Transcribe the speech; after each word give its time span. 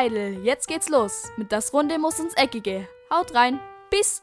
Leidl, 0.00 0.42
jetzt 0.46 0.66
geht's 0.66 0.88
los. 0.88 1.30
Mit 1.36 1.52
das 1.52 1.74
Runde 1.74 1.98
muss 1.98 2.18
ins 2.18 2.32
Eckige. 2.32 2.88
Haut 3.12 3.34
rein. 3.34 3.60
Bis. 3.90 4.22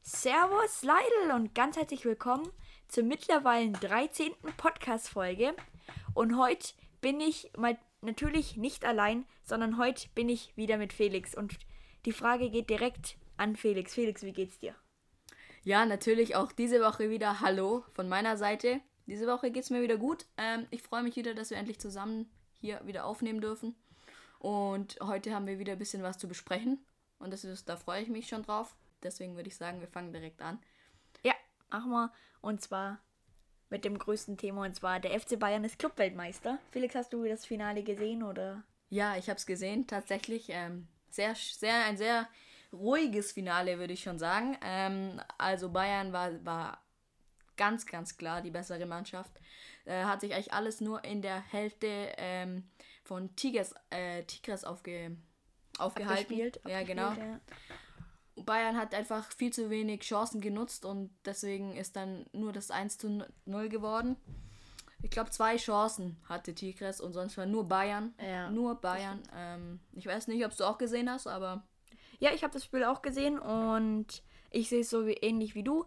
Servus 0.00 0.82
Leidl 0.82 1.34
und 1.34 1.54
ganz 1.54 1.76
herzlich 1.76 2.06
willkommen 2.06 2.50
zur 2.88 3.04
mittlerweile 3.04 3.72
13. 3.72 4.32
Podcast-Folge. 4.56 5.54
Und 6.14 6.38
heute 6.38 6.72
bin 7.02 7.20
ich 7.20 7.52
mal 7.54 7.78
natürlich 8.00 8.56
nicht 8.56 8.86
allein, 8.86 9.26
sondern 9.42 9.76
heute 9.76 10.08
bin 10.14 10.30
ich 10.30 10.56
wieder 10.56 10.78
mit 10.78 10.94
Felix. 10.94 11.34
Und 11.34 11.58
die 12.06 12.12
Frage 12.12 12.48
geht 12.48 12.70
direkt 12.70 13.18
an 13.36 13.56
Felix. 13.56 13.92
Felix, 13.92 14.22
wie 14.22 14.32
geht's 14.32 14.58
dir? 14.58 14.74
Ja, 15.64 15.84
natürlich 15.84 16.34
auch 16.34 16.52
diese 16.52 16.80
Woche 16.80 17.10
wieder 17.10 17.40
Hallo 17.40 17.84
von 17.92 18.08
meiner 18.08 18.38
Seite. 18.38 18.80
Diese 19.04 19.26
Woche 19.26 19.50
geht's 19.50 19.68
mir 19.68 19.82
wieder 19.82 19.98
gut. 19.98 20.24
Ähm, 20.38 20.66
ich 20.70 20.80
freue 20.80 21.02
mich 21.02 21.16
wieder, 21.16 21.34
dass 21.34 21.50
wir 21.50 21.58
endlich 21.58 21.78
zusammen 21.78 22.30
hier 22.60 22.80
wieder 22.84 23.04
aufnehmen 23.04 23.40
dürfen. 23.40 23.74
Und 24.38 24.98
heute 25.02 25.34
haben 25.34 25.46
wir 25.46 25.58
wieder 25.58 25.72
ein 25.72 25.78
bisschen 25.78 26.02
was 26.02 26.18
zu 26.18 26.28
besprechen. 26.28 26.84
Und 27.18 27.32
das 27.32 27.44
ist, 27.44 27.68
da 27.68 27.76
freue 27.76 28.02
ich 28.02 28.08
mich 28.08 28.28
schon 28.28 28.42
drauf. 28.42 28.74
Deswegen 29.02 29.36
würde 29.36 29.48
ich 29.48 29.56
sagen, 29.56 29.80
wir 29.80 29.88
fangen 29.88 30.12
direkt 30.12 30.40
an. 30.40 30.58
Ja, 31.24 31.34
machen 31.70 31.90
wir. 31.90 32.12
Und 32.40 32.62
zwar 32.62 33.00
mit 33.68 33.84
dem 33.84 33.98
größten 33.98 34.36
Thema. 34.36 34.64
Und 34.64 34.74
zwar 34.74 35.00
der 35.00 35.18
FC 35.18 35.38
Bayern 35.38 35.64
ist 35.64 35.78
Clubweltmeister. 35.78 36.58
Felix, 36.70 36.94
hast 36.94 37.12
du 37.12 37.24
das 37.24 37.46
Finale 37.46 37.82
gesehen 37.82 38.22
oder? 38.22 38.62
Ja, 38.88 39.16
ich 39.16 39.28
habe 39.28 39.38
es 39.38 39.46
gesehen. 39.46 39.86
Tatsächlich 39.86 40.48
ähm, 40.48 40.88
sehr, 41.10 41.34
sehr, 41.34 41.84
ein 41.84 41.96
sehr 41.96 42.28
ruhiges 42.72 43.32
Finale, 43.32 43.78
würde 43.78 43.92
ich 43.92 44.02
schon 44.02 44.18
sagen. 44.18 44.56
Ähm, 44.62 45.20
also 45.38 45.70
Bayern 45.70 46.12
war, 46.12 46.44
war 46.44 46.82
ganz, 47.56 47.86
ganz 47.86 48.16
klar 48.16 48.42
die 48.42 48.50
bessere 48.50 48.86
Mannschaft. 48.86 49.32
Äh, 49.90 50.04
hat 50.04 50.20
sich 50.20 50.32
eigentlich 50.34 50.52
alles 50.52 50.80
nur 50.80 51.04
in 51.04 51.20
der 51.20 51.40
Hälfte 51.40 51.88
ähm, 52.16 52.62
von 53.02 53.34
Tigres, 53.34 53.74
äh, 53.90 54.22
Tigres 54.22 54.62
aufge, 54.62 55.16
aufgehalten. 55.78 56.22
Abgespielt, 56.22 56.60
ja, 56.64 56.84
genau. 56.84 57.10
Ja. 57.10 57.40
Bayern 58.36 58.76
hat 58.76 58.94
einfach 58.94 59.28
viel 59.32 59.52
zu 59.52 59.68
wenig 59.68 60.02
Chancen 60.02 60.40
genutzt 60.40 60.84
und 60.84 61.10
deswegen 61.24 61.74
ist 61.74 61.96
dann 61.96 62.24
nur 62.32 62.52
das 62.52 62.70
1 62.70 62.98
zu 62.98 63.26
0 63.46 63.68
geworden. 63.68 64.16
Ich 65.02 65.10
glaube, 65.10 65.30
zwei 65.30 65.56
Chancen 65.56 66.18
hatte 66.28 66.54
Tigres 66.54 67.00
und 67.00 67.12
sonst 67.12 67.36
war 67.36 67.46
nur 67.46 67.66
Bayern. 67.66 68.14
Ja. 68.24 68.48
Nur 68.48 68.76
Bayern. 68.76 69.20
Ähm, 69.34 69.80
ich 69.92 70.06
weiß 70.06 70.28
nicht, 70.28 70.44
ob 70.46 70.56
du 70.56 70.64
auch 70.64 70.78
gesehen 70.78 71.10
hast, 71.10 71.26
aber. 71.26 71.66
Ja, 72.20 72.32
ich 72.32 72.44
habe 72.44 72.52
das 72.52 72.64
Spiel 72.64 72.84
auch 72.84 73.02
gesehen 73.02 73.40
und 73.40 74.22
ich 74.50 74.68
sehe 74.68 74.82
es 74.82 74.90
so 74.90 75.06
wie, 75.08 75.14
ähnlich 75.14 75.56
wie 75.56 75.64
du. 75.64 75.86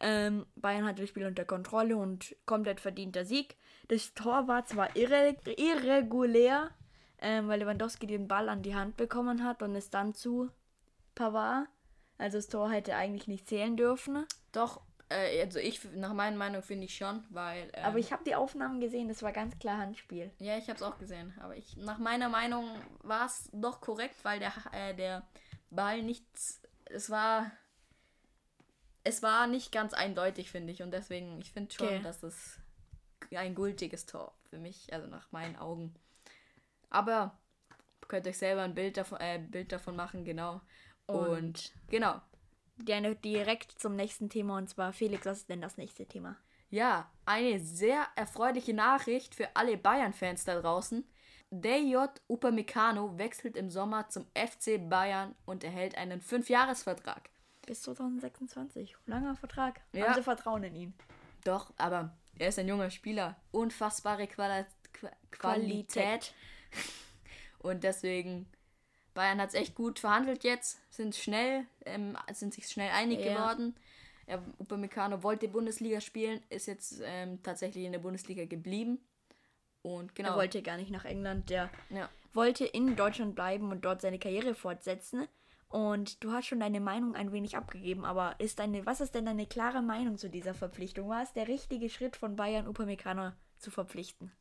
Ähm, 0.00 0.46
Bayern 0.56 0.86
hatte 0.86 1.02
das 1.02 1.10
Spiel 1.10 1.26
unter 1.26 1.44
Kontrolle 1.44 1.96
und 1.96 2.34
komplett 2.46 2.80
verdienter 2.80 3.24
Sieg. 3.24 3.56
Das 3.88 4.14
Tor 4.14 4.48
war 4.48 4.64
zwar 4.64 4.96
irre 4.96 5.36
irregulär, 5.44 6.70
ähm, 7.18 7.48
weil 7.48 7.60
Lewandowski 7.60 8.06
den 8.06 8.26
Ball 8.26 8.48
an 8.48 8.62
die 8.62 8.74
Hand 8.74 8.96
bekommen 8.96 9.44
hat 9.44 9.62
und 9.62 9.74
es 9.74 9.90
dann 9.90 10.14
zu 10.14 10.50
Pavard. 11.14 11.68
Also 12.16 12.38
das 12.38 12.48
Tor 12.48 12.70
hätte 12.70 12.96
eigentlich 12.96 13.28
nicht 13.28 13.46
zählen 13.46 13.76
dürfen. 13.76 14.24
Doch, 14.52 14.80
äh, 15.10 15.42
also 15.42 15.58
ich, 15.58 15.84
nach 15.94 16.14
meiner 16.14 16.36
Meinung 16.36 16.62
finde 16.62 16.86
ich 16.86 16.96
schon, 16.96 17.24
weil... 17.30 17.70
Ähm, 17.74 17.84
aber 17.84 17.98
ich 17.98 18.12
habe 18.12 18.24
die 18.24 18.34
Aufnahmen 18.34 18.80
gesehen, 18.80 19.08
das 19.08 19.22
war 19.22 19.32
ganz 19.32 19.58
klar 19.58 19.78
Handspiel. 19.78 20.30
Ja, 20.38 20.56
ich 20.56 20.68
habe 20.68 20.76
es 20.76 20.82
auch 20.82 20.98
gesehen. 20.98 21.34
Aber 21.40 21.56
ich, 21.56 21.76
nach 21.76 21.98
meiner 21.98 22.28
Meinung 22.28 22.64
war 23.02 23.26
es 23.26 23.50
doch 23.52 23.80
korrekt, 23.80 24.16
weil 24.22 24.38
der, 24.38 24.52
äh, 24.72 24.94
der 24.94 25.26
Ball 25.70 26.02
nichts... 26.02 26.62
Es 26.86 27.10
war... 27.10 27.50
Es 29.04 29.22
war 29.22 29.46
nicht 29.46 29.72
ganz 29.72 29.94
eindeutig, 29.94 30.50
finde 30.50 30.72
ich. 30.72 30.82
Und 30.82 30.90
deswegen, 30.92 31.40
ich 31.40 31.52
finde 31.52 31.72
schon, 31.72 31.86
okay. 31.86 32.02
dass 32.02 32.22
es 32.22 32.58
ein 33.34 33.54
gültiges 33.54 34.06
Tor 34.06 34.34
für 34.48 34.58
mich, 34.58 34.92
also 34.92 35.06
nach 35.06 35.30
meinen 35.32 35.56
Augen. 35.56 35.94
Aber 36.90 37.38
könnt 38.08 38.26
euch 38.26 38.38
selber 38.38 38.62
ein 38.62 38.74
Bild 38.74 38.96
davon, 38.96 39.20
äh, 39.20 39.38
Bild 39.38 39.72
davon 39.72 39.96
machen, 39.96 40.24
genau. 40.24 40.60
Und, 41.06 41.28
und 41.28 41.72
genau. 41.88 42.20
Gerne 42.84 43.14
direkt 43.14 43.72
zum 43.72 43.94
nächsten 43.94 44.28
Thema 44.28 44.58
und 44.58 44.68
zwar 44.68 44.92
Felix, 44.92 45.26
was 45.26 45.38
ist 45.38 45.48
denn 45.48 45.62
das 45.62 45.76
nächste 45.76 46.06
Thema? 46.06 46.36
Ja, 46.70 47.10
eine 47.24 47.60
sehr 47.60 48.06
erfreuliche 48.16 48.74
Nachricht 48.74 49.34
für 49.34 49.54
alle 49.54 49.76
Bayern-Fans 49.76 50.44
da 50.44 50.60
draußen. 50.60 51.04
DJ 51.50 51.96
Upamecano 52.28 53.18
wechselt 53.18 53.56
im 53.56 53.70
Sommer 53.70 54.08
zum 54.08 54.26
FC 54.34 54.88
Bayern 54.88 55.34
und 55.46 55.64
erhält 55.64 55.96
einen 55.96 56.20
Fünfjahresvertrag. 56.20 57.28
Bis 57.70 57.82
2026. 57.82 58.96
Langer 59.06 59.36
Vertrag. 59.36 59.80
Ja. 59.92 60.08
Haben 60.08 60.14
sie 60.16 60.22
Vertrauen 60.24 60.64
in 60.64 60.74
ihn. 60.74 60.94
Doch, 61.44 61.72
aber 61.76 62.10
er 62.36 62.48
ist 62.48 62.58
ein 62.58 62.66
junger 62.66 62.90
Spieler. 62.90 63.36
Unfassbare 63.52 64.26
Quali 64.26 64.64
Qualität. 65.30 65.30
Qualität. 65.30 66.34
Und 67.60 67.84
deswegen 67.84 68.48
Bayern 69.14 69.40
hat 69.40 69.50
es 69.50 69.54
echt 69.54 69.76
gut 69.76 70.00
verhandelt 70.00 70.42
jetzt, 70.42 70.80
sind 70.92 71.14
schnell, 71.14 71.64
ähm, 71.86 72.18
sind 72.32 72.54
sich 72.54 72.66
schnell 72.66 72.90
einig 72.90 73.20
ja. 73.20 73.34
geworden. 73.34 73.76
Er, 74.26 74.42
Upamecano 74.58 75.22
wollte 75.22 75.46
Bundesliga 75.46 76.00
spielen, 76.00 76.42
ist 76.48 76.66
jetzt 76.66 77.00
ähm, 77.04 77.40
tatsächlich 77.44 77.84
in 77.84 77.92
der 77.92 78.00
Bundesliga 78.00 78.46
geblieben. 78.46 78.98
Und 79.82 80.16
genau. 80.16 80.30
Er 80.30 80.36
wollte 80.38 80.60
gar 80.62 80.76
nicht 80.76 80.90
nach 80.90 81.04
England, 81.04 81.50
der 81.50 81.70
ja. 81.90 82.08
wollte 82.32 82.64
in 82.64 82.96
Deutschland 82.96 83.36
bleiben 83.36 83.70
und 83.70 83.84
dort 83.84 84.00
seine 84.00 84.18
Karriere 84.18 84.56
fortsetzen. 84.56 85.28
Und 85.70 86.24
du 86.24 86.32
hast 86.32 86.46
schon 86.46 86.58
deine 86.58 86.80
Meinung 86.80 87.14
ein 87.14 87.30
wenig 87.30 87.56
abgegeben, 87.56 88.04
aber 88.04 88.34
ist 88.40 88.58
deine, 88.58 88.84
was 88.86 89.00
ist 89.00 89.14
denn 89.14 89.24
deine 89.24 89.46
klare 89.46 89.82
Meinung 89.82 90.18
zu 90.18 90.28
dieser 90.28 90.52
Verpflichtung? 90.52 91.08
War 91.08 91.22
es 91.22 91.32
der 91.32 91.46
richtige 91.46 91.88
Schritt 91.88 92.16
von 92.16 92.34
Bayern, 92.34 92.66
Upamecano 92.66 93.30
zu 93.56 93.70
verpflichten? 93.70 94.32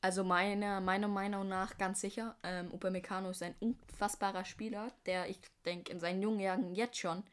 Also 0.00 0.22
meiner, 0.22 0.80
meiner 0.80 1.08
Meinung 1.08 1.48
nach 1.48 1.76
ganz 1.78 2.00
sicher. 2.00 2.36
Ähm, 2.44 2.72
Upamecano 2.72 3.30
ist 3.30 3.42
ein 3.42 3.56
unfassbarer 3.58 4.44
Spieler, 4.44 4.92
der 5.04 5.28
ich 5.28 5.40
denke 5.66 5.92
in 5.92 5.98
seinen 5.98 6.22
jungen 6.22 6.38
Jahren 6.38 6.76
jetzt 6.76 6.98
schon 6.98 7.24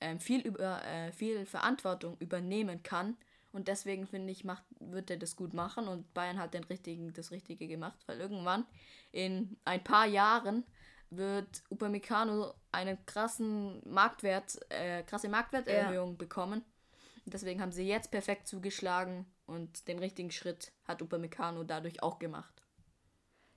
ähm, 0.00 0.18
viel 0.18 0.40
über 0.40 0.82
äh, 0.84 1.12
viel 1.12 1.44
Verantwortung 1.44 2.16
übernehmen 2.18 2.82
kann. 2.82 3.18
Und 3.52 3.68
deswegen 3.68 4.06
finde 4.06 4.32
ich, 4.32 4.44
macht, 4.44 4.64
wird 4.80 5.10
er 5.10 5.18
das 5.18 5.36
gut 5.36 5.52
machen 5.52 5.86
und 5.86 6.14
Bayern 6.14 6.38
hat 6.38 6.54
den 6.54 6.64
richtigen, 6.64 7.12
das 7.12 7.30
Richtige 7.30 7.68
gemacht, 7.68 7.98
weil 8.06 8.20
irgendwann 8.20 8.64
in 9.12 9.58
ein 9.64 9.84
paar 9.84 10.06
Jahren 10.06 10.64
wird 11.10 11.62
Upamecano 11.70 12.54
einen 12.72 13.04
krassen 13.06 13.80
Marktwert, 13.88 14.58
äh, 14.70 15.02
krasse 15.02 15.28
Marktwerterhöhung 15.28 16.10
ja. 16.10 16.16
bekommen. 16.16 16.64
Deswegen 17.24 17.60
haben 17.60 17.72
sie 17.72 17.86
jetzt 17.86 18.10
perfekt 18.10 18.48
zugeschlagen 18.48 19.26
und 19.46 19.88
den 19.88 19.98
richtigen 19.98 20.30
Schritt 20.30 20.72
hat 20.86 21.02
Upamecano 21.02 21.64
dadurch 21.64 22.02
auch 22.02 22.18
gemacht. 22.18 22.62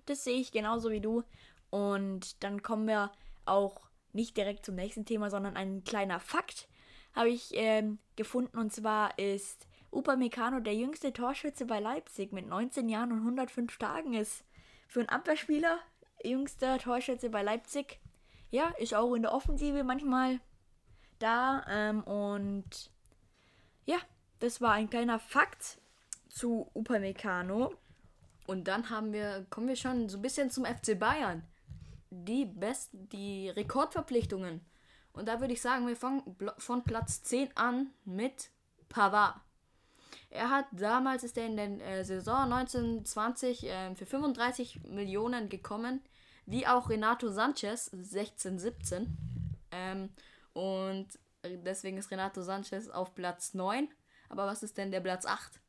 Das 0.05 0.23
sehe 0.23 0.39
ich 0.39 0.51
genauso 0.51 0.91
wie 0.91 1.01
du. 1.01 1.23
Und 1.69 2.43
dann 2.43 2.61
kommen 2.61 2.87
wir 2.87 3.11
auch 3.45 3.89
nicht 4.13 4.35
direkt 4.35 4.65
zum 4.65 4.75
nächsten 4.75 5.05
Thema, 5.05 5.29
sondern 5.29 5.55
ein 5.55 5.83
kleiner 5.83 6.19
Fakt 6.19 6.67
habe 7.13 7.29
ich 7.29 7.51
ähm, 7.53 7.99
gefunden. 8.15 8.57
Und 8.57 8.73
zwar 8.73 9.17
ist 9.17 9.67
Upamecano 9.91 10.59
der 10.59 10.75
jüngste 10.75 11.13
Torschütze 11.13 11.65
bei 11.65 11.79
Leipzig 11.79 12.31
mit 12.31 12.47
19 12.47 12.89
Jahren 12.89 13.11
und 13.11 13.19
105 13.19 13.77
Tagen 13.77 14.13
ist. 14.13 14.43
Für 14.87 14.99
einen 14.99 15.09
Abwehrspieler 15.09 15.79
jüngster 16.23 16.77
Torschütze 16.77 17.29
bei 17.29 17.43
Leipzig. 17.43 17.99
Ja, 18.49 18.69
ist 18.77 18.93
auch 18.93 19.13
in 19.13 19.21
der 19.21 19.33
Offensive 19.33 19.83
manchmal 19.83 20.39
da. 21.19 21.65
Ähm, 21.69 22.03
und 22.03 22.91
ja, 23.85 23.97
das 24.39 24.61
war 24.61 24.73
ein 24.73 24.89
kleiner 24.89 25.19
Fakt 25.19 25.79
zu 26.29 26.69
Upamecano. 26.73 27.73
Und 28.47 28.67
dann 28.67 28.89
haben 28.89 29.13
wir, 29.13 29.45
kommen 29.49 29.67
wir 29.67 29.75
schon 29.75 30.09
so 30.09 30.17
ein 30.17 30.21
bisschen 30.21 30.49
zum 30.49 30.65
FC 30.65 30.99
Bayern. 30.99 31.43
Die 32.09 32.45
besten, 32.45 33.07
die 33.09 33.49
Rekordverpflichtungen. 33.49 34.61
Und 35.13 35.27
da 35.27 35.39
würde 35.39 35.53
ich 35.53 35.61
sagen, 35.61 35.87
wir 35.87 35.95
fangen 35.95 36.37
von 36.57 36.83
Platz 36.83 37.23
10 37.23 37.55
an 37.55 37.91
mit 38.05 38.49
Pavard. 38.89 39.39
Er 40.29 40.49
hat 40.49 40.65
damals 40.71 41.23
ist 41.23 41.37
er 41.37 41.45
in 41.45 41.57
der 41.57 41.99
äh, 41.99 42.03
Saison 42.05 42.51
1920 42.53 43.65
äh, 43.67 43.95
für 43.95 44.05
35 44.05 44.83
Millionen 44.85 45.49
gekommen, 45.49 46.01
wie 46.45 46.67
auch 46.67 46.89
Renato 46.89 47.29
Sanchez 47.29 47.85
16, 47.85 48.59
17. 48.59 49.17
Ähm, 49.71 50.09
und 50.53 51.07
deswegen 51.43 51.97
ist 51.97 52.11
Renato 52.11 52.41
Sanchez 52.41 52.89
auf 52.89 53.15
Platz 53.15 53.53
9. 53.53 53.87
Aber 54.29 54.45
was 54.45 54.63
ist 54.63 54.77
denn 54.77 54.91
der 54.91 55.01
Platz 55.01 55.25
8? 55.25 55.59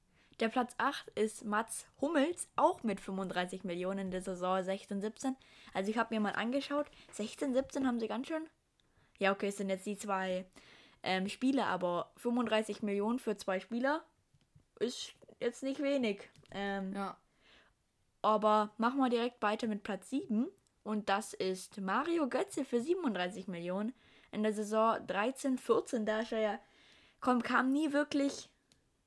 Der 0.41 0.49
Platz 0.49 0.75
8 0.79 1.09
ist 1.11 1.45
Mats 1.45 1.87
Hummels, 2.01 2.49
auch 2.57 2.83
mit 2.83 3.01
35 3.01 3.65
Millionen 3.65 4.07
in 4.07 4.11
der 4.11 4.23
Saison 4.23 4.59
16-17. 4.59 5.35
Also 5.75 5.91
ich 5.91 5.99
habe 5.99 6.15
mir 6.15 6.21
mal 6.21 6.35
angeschaut, 6.35 6.87
16-17 7.17 7.87
haben 7.87 8.01
sie 8.01 8.09
ganz 8.09 8.29
schön. 8.29 8.49
Ja, 9.19 9.33
okay, 9.33 9.49
es 9.49 9.59
sind 9.59 9.69
jetzt 9.69 9.87
die 9.87 9.97
zwei 9.97 10.47
ähm, 11.03 11.29
Spiele, 11.29 11.67
aber 11.67 12.13
35 12.17 12.83
Millionen 12.83 13.19
für 13.19 13.37
zwei 13.37 13.61
Spieler 13.61 14.05
ist 14.81 15.15
jetzt 15.39 15.63
nicht 15.63 15.81
wenig. 15.81 16.29
Ähm, 16.51 16.93
ja. 16.93 17.17
Aber 18.23 18.71
machen 18.79 18.99
wir 18.99 19.11
direkt 19.11 19.43
weiter 19.43 19.67
mit 19.67 19.83
Platz 19.83 20.11
7. 20.11 20.49
Und 20.85 21.09
das 21.09 21.35
ist 21.35 21.81
Mario 21.81 22.29
Götze 22.29 22.65
für 22.65 22.81
37 22.81 23.49
Millionen. 23.49 23.93
In 24.33 24.43
der 24.43 24.53
Saison 24.53 24.97
13-14, 25.07 26.05
da 26.05 26.21
ist 26.21 26.33
er 26.33 26.41
ja, 26.41 26.59
kam, 27.21 27.43
kam 27.43 27.71
nie 27.71 27.93
wirklich 27.93 28.49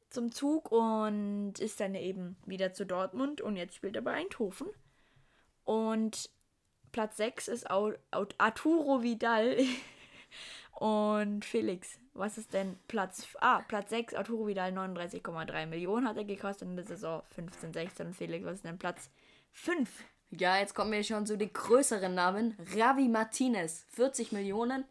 zum 0.10 0.32
Zug 0.32 0.72
und 0.72 1.60
ist 1.60 1.80
dann 1.80 1.96
eben 1.96 2.38
wieder 2.46 2.74
zu 2.74 2.86
Dortmund 2.86 3.42
und 3.42 3.58
jetzt 3.58 3.76
spielt 3.76 3.96
er 3.96 4.02
bei 4.02 4.14
Eindhoven. 4.14 4.68
Und 5.66 6.30
Platz 6.92 7.18
6 7.18 7.50
ist 7.50 7.70
Arturo 7.70 9.02
Vidal 9.04 9.58
und 10.72 11.44
Felix. 11.44 12.00
Was 12.14 12.38
ist 12.38 12.54
denn 12.54 12.78
Platz? 12.88 13.28
Ah, 13.42 13.62
Platz 13.68 13.90
6, 13.90 14.14
Arturo 14.14 14.48
Vidal 14.48 14.72
39,3 14.72 15.66
Millionen 15.66 16.08
hat 16.08 16.16
er 16.16 16.24
gekostet 16.24 16.70
in 16.70 16.78
der 16.78 16.86
Saison 16.86 17.22
15, 17.32 17.74
16. 17.74 18.08
Und 18.08 18.14
Felix, 18.14 18.46
was 18.46 18.56
ist 18.56 18.66
denn 18.66 18.78
Platz 18.78 19.10
5? 19.52 20.06
Ja, 20.38 20.58
jetzt 20.58 20.74
kommen 20.76 20.92
wir 20.92 21.04
schon 21.04 21.26
zu 21.26 21.38
den 21.38 21.52
größeren 21.54 22.14
Namen. 22.14 22.58
Ravi 22.76 23.08
Martinez, 23.08 23.86
40 23.90 24.32
Millionen. 24.32 24.86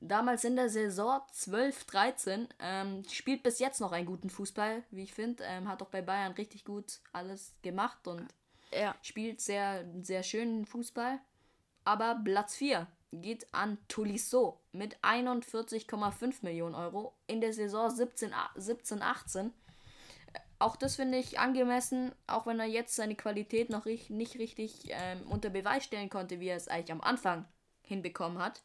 Damals 0.00 0.44
in 0.44 0.56
der 0.56 0.68
Saison 0.68 1.22
12, 1.32 1.84
13. 1.84 2.48
Ähm, 2.60 3.02
spielt 3.10 3.42
bis 3.42 3.58
jetzt 3.58 3.80
noch 3.80 3.92
einen 3.92 4.06
guten 4.06 4.28
Fußball, 4.28 4.82
wie 4.90 5.04
ich 5.04 5.14
finde. 5.14 5.44
Ähm, 5.44 5.68
hat 5.68 5.82
auch 5.82 5.88
bei 5.88 6.02
Bayern 6.02 6.32
richtig 6.32 6.64
gut 6.64 7.00
alles 7.12 7.54
gemacht 7.62 8.06
und 8.06 8.26
Ja. 8.72 8.94
spielt 9.02 9.40
sehr, 9.40 9.86
sehr 10.02 10.22
schönen 10.22 10.66
Fußball. 10.66 11.18
Aber 11.84 12.20
Platz 12.22 12.56
4 12.56 12.86
geht 13.12 13.46
an 13.54 13.78
Tolisso 13.88 14.60
mit 14.72 14.98
41,5 15.02 16.42
Millionen 16.42 16.74
Euro 16.74 17.14
in 17.26 17.40
der 17.40 17.54
Saison 17.54 17.88
17, 17.88 18.34
a- 18.34 18.50
17 18.56 19.00
18. 19.00 19.54
Auch 20.58 20.76
das 20.76 20.96
finde 20.96 21.18
ich 21.18 21.38
angemessen, 21.38 22.12
auch 22.26 22.46
wenn 22.46 22.60
er 22.60 22.66
jetzt 22.66 22.96
seine 22.96 23.14
Qualität 23.14 23.68
noch 23.68 23.84
nicht 23.84 24.38
richtig 24.38 24.88
ähm, 24.88 25.22
unter 25.28 25.50
Beweis 25.50 25.84
stellen 25.84 26.08
konnte, 26.08 26.40
wie 26.40 26.48
er 26.48 26.56
es 26.56 26.68
eigentlich 26.68 26.92
am 26.92 27.02
Anfang 27.02 27.44
hinbekommen 27.82 28.38
hat. 28.38 28.62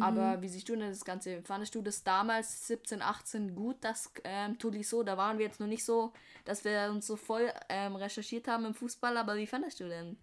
Aber 0.00 0.42
wie 0.42 0.48
siehst 0.48 0.68
du 0.68 0.76
denn 0.76 0.88
das 0.88 1.04
Ganze? 1.04 1.42
Fandest 1.42 1.74
du 1.74 1.82
das 1.82 2.04
damals 2.04 2.66
17, 2.66 3.02
18 3.02 3.54
gut, 3.54 3.76
das 3.80 4.12
ähm, 4.24 4.58
Tolisso? 4.58 5.02
Da 5.02 5.16
waren 5.16 5.38
wir 5.38 5.46
jetzt 5.46 5.60
noch 5.60 5.66
nicht 5.66 5.84
so, 5.84 6.12
dass 6.44 6.64
wir 6.64 6.90
uns 6.90 7.06
so 7.06 7.16
voll 7.16 7.50
ähm, 7.68 7.96
recherchiert 7.96 8.48
haben 8.48 8.64
im 8.66 8.74
Fußball, 8.74 9.16
aber 9.16 9.36
wie 9.36 9.46
fandest 9.46 9.80
du 9.80 9.88
denn? 9.88 10.18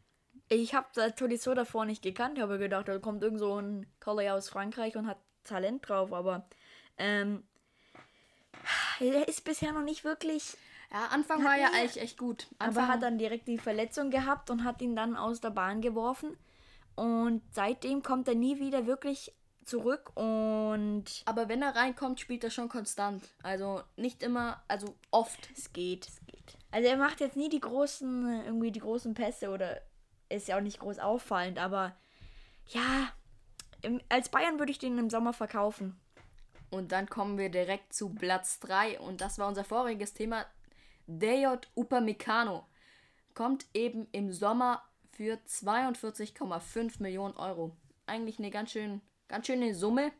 Ich 0.50 0.75
habe 0.75 1.15
Tolisso 1.15 1.54
davor 1.54 1.86
nicht 1.86 2.04
gekannt. 2.04 2.38
Ich 2.38 2.44
habe 2.44 2.60
gedacht, 2.60 2.88
da 2.88 3.00
kommt 3.00 3.24
irgend 3.24 3.39
so 3.39 3.60
ein 3.60 3.88
Collier 4.00 4.36
aus 4.36 4.50
Frankreich 4.50 4.95
und 4.95 5.07
hat 5.07 5.18
Talent 5.44 5.88
drauf. 5.88 6.13
Aber 6.13 6.48
ähm, 6.98 7.44
er 9.00 9.27
ist 9.27 9.44
bisher 9.44 9.71
noch 9.71 9.83
nicht 9.83 10.03
wirklich. 10.03 10.57
Ja, 10.91 11.07
Anfang 11.07 11.44
war 11.44 11.57
ja 11.57 11.67
eigentlich 11.73 12.01
echt 12.01 12.17
gut. 12.17 12.47
Aber 12.59 12.67
Anfang 12.69 12.88
hat 12.88 13.03
dann 13.03 13.17
direkt 13.17 13.47
die 13.47 13.57
Verletzung 13.57 14.11
gehabt 14.11 14.50
und 14.50 14.63
hat 14.63 14.81
ihn 14.81 14.95
dann 14.95 15.15
aus 15.15 15.41
der 15.41 15.50
Bahn 15.50 15.81
geworfen. 15.81 16.38
Und 16.95 17.41
seitdem 17.51 18.03
kommt 18.03 18.27
er 18.27 18.35
nie 18.35 18.59
wieder 18.59 18.85
wirklich 18.85 19.33
zurück. 19.65 20.11
Und 20.15 21.05
aber 21.25 21.50
wenn 21.50 21.61
er 21.61 21.75
reinkommt, 21.75 22.19
spielt 22.19 22.44
er 22.44 22.51
schon 22.51 22.69
konstant. 22.69 23.23
Also 23.41 23.81
nicht 23.95 24.21
immer, 24.21 24.61
also 24.67 24.95
oft. 25.09 25.50
es 25.57 25.73
geht, 25.73 26.07
es 26.07 26.19
geht. 26.27 26.57
Also 26.71 26.88
er 26.88 26.97
macht 26.97 27.19
jetzt 27.19 27.38
nie 27.38 27.50
die 27.50 27.61
großen, 27.61 28.44
irgendwie 28.45 28.71
die 28.71 28.79
großen 28.79 29.13
Pässe 29.13 29.50
oder 29.50 29.81
ist 30.29 30.47
ja 30.47 30.57
auch 30.57 30.61
nicht 30.61 30.79
groß 30.79 31.00
auffallend, 31.00 31.59
aber 31.59 31.95
ja, 32.67 33.09
im, 33.81 34.01
als 34.09 34.29
Bayern 34.29 34.57
würde 34.59 34.71
ich 34.71 34.79
den 34.79 34.97
im 34.97 35.09
Sommer 35.09 35.33
verkaufen. 35.33 36.00
Und 36.73 36.91
dann 36.91 37.07
kommen 37.07 37.37
wir 37.37 37.49
direkt 37.51 37.93
zu 37.93 38.09
Platz 38.09 38.59
3 38.61 38.99
und 38.99 39.21
das 39.21 39.37
war 39.37 39.47
unser 39.47 39.63
voriges 39.63 40.15
Thema. 40.15 40.43
Dejot 41.05 41.69
Upamecano 41.75 42.65
kommt 43.35 43.67
eben 43.75 44.07
im 44.11 44.33
Sommer 44.33 44.81
für 45.11 45.35
42,5 45.47 46.99
Millionen 46.99 47.35
Euro. 47.37 47.77
Eigentlich 48.07 48.39
eine 48.39 48.49
ganz, 48.49 48.71
schön, 48.71 49.01
ganz 49.27 49.45
schöne 49.45 49.75
Summe, 49.75 50.11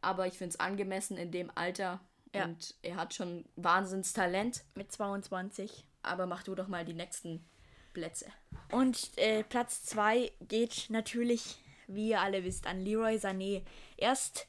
aber 0.00 0.26
ich 0.26 0.38
finde 0.38 0.54
es 0.54 0.60
angemessen 0.60 1.18
in 1.18 1.30
dem 1.30 1.50
Alter. 1.54 2.00
Ja. 2.34 2.44
Und 2.44 2.74
er 2.80 2.96
hat 2.96 3.12
schon 3.12 3.44
Wahnsinnstalent. 3.56 4.64
Mit 4.74 4.90
22. 4.90 5.84
Aber 6.02 6.24
mach 6.24 6.42
du 6.42 6.54
doch 6.54 6.68
mal 6.68 6.86
die 6.86 6.94
nächsten 6.94 7.46
Plätze. 7.92 8.32
Und 8.72 9.10
äh, 9.18 9.44
Platz 9.44 9.82
2 9.84 10.32
geht 10.40 10.86
natürlich, 10.88 11.58
wie 11.86 12.08
ihr 12.08 12.22
alle 12.22 12.44
wisst, 12.44 12.66
an 12.66 12.80
Leroy 12.80 13.16
Sané. 13.16 13.62
Erst 13.98 14.46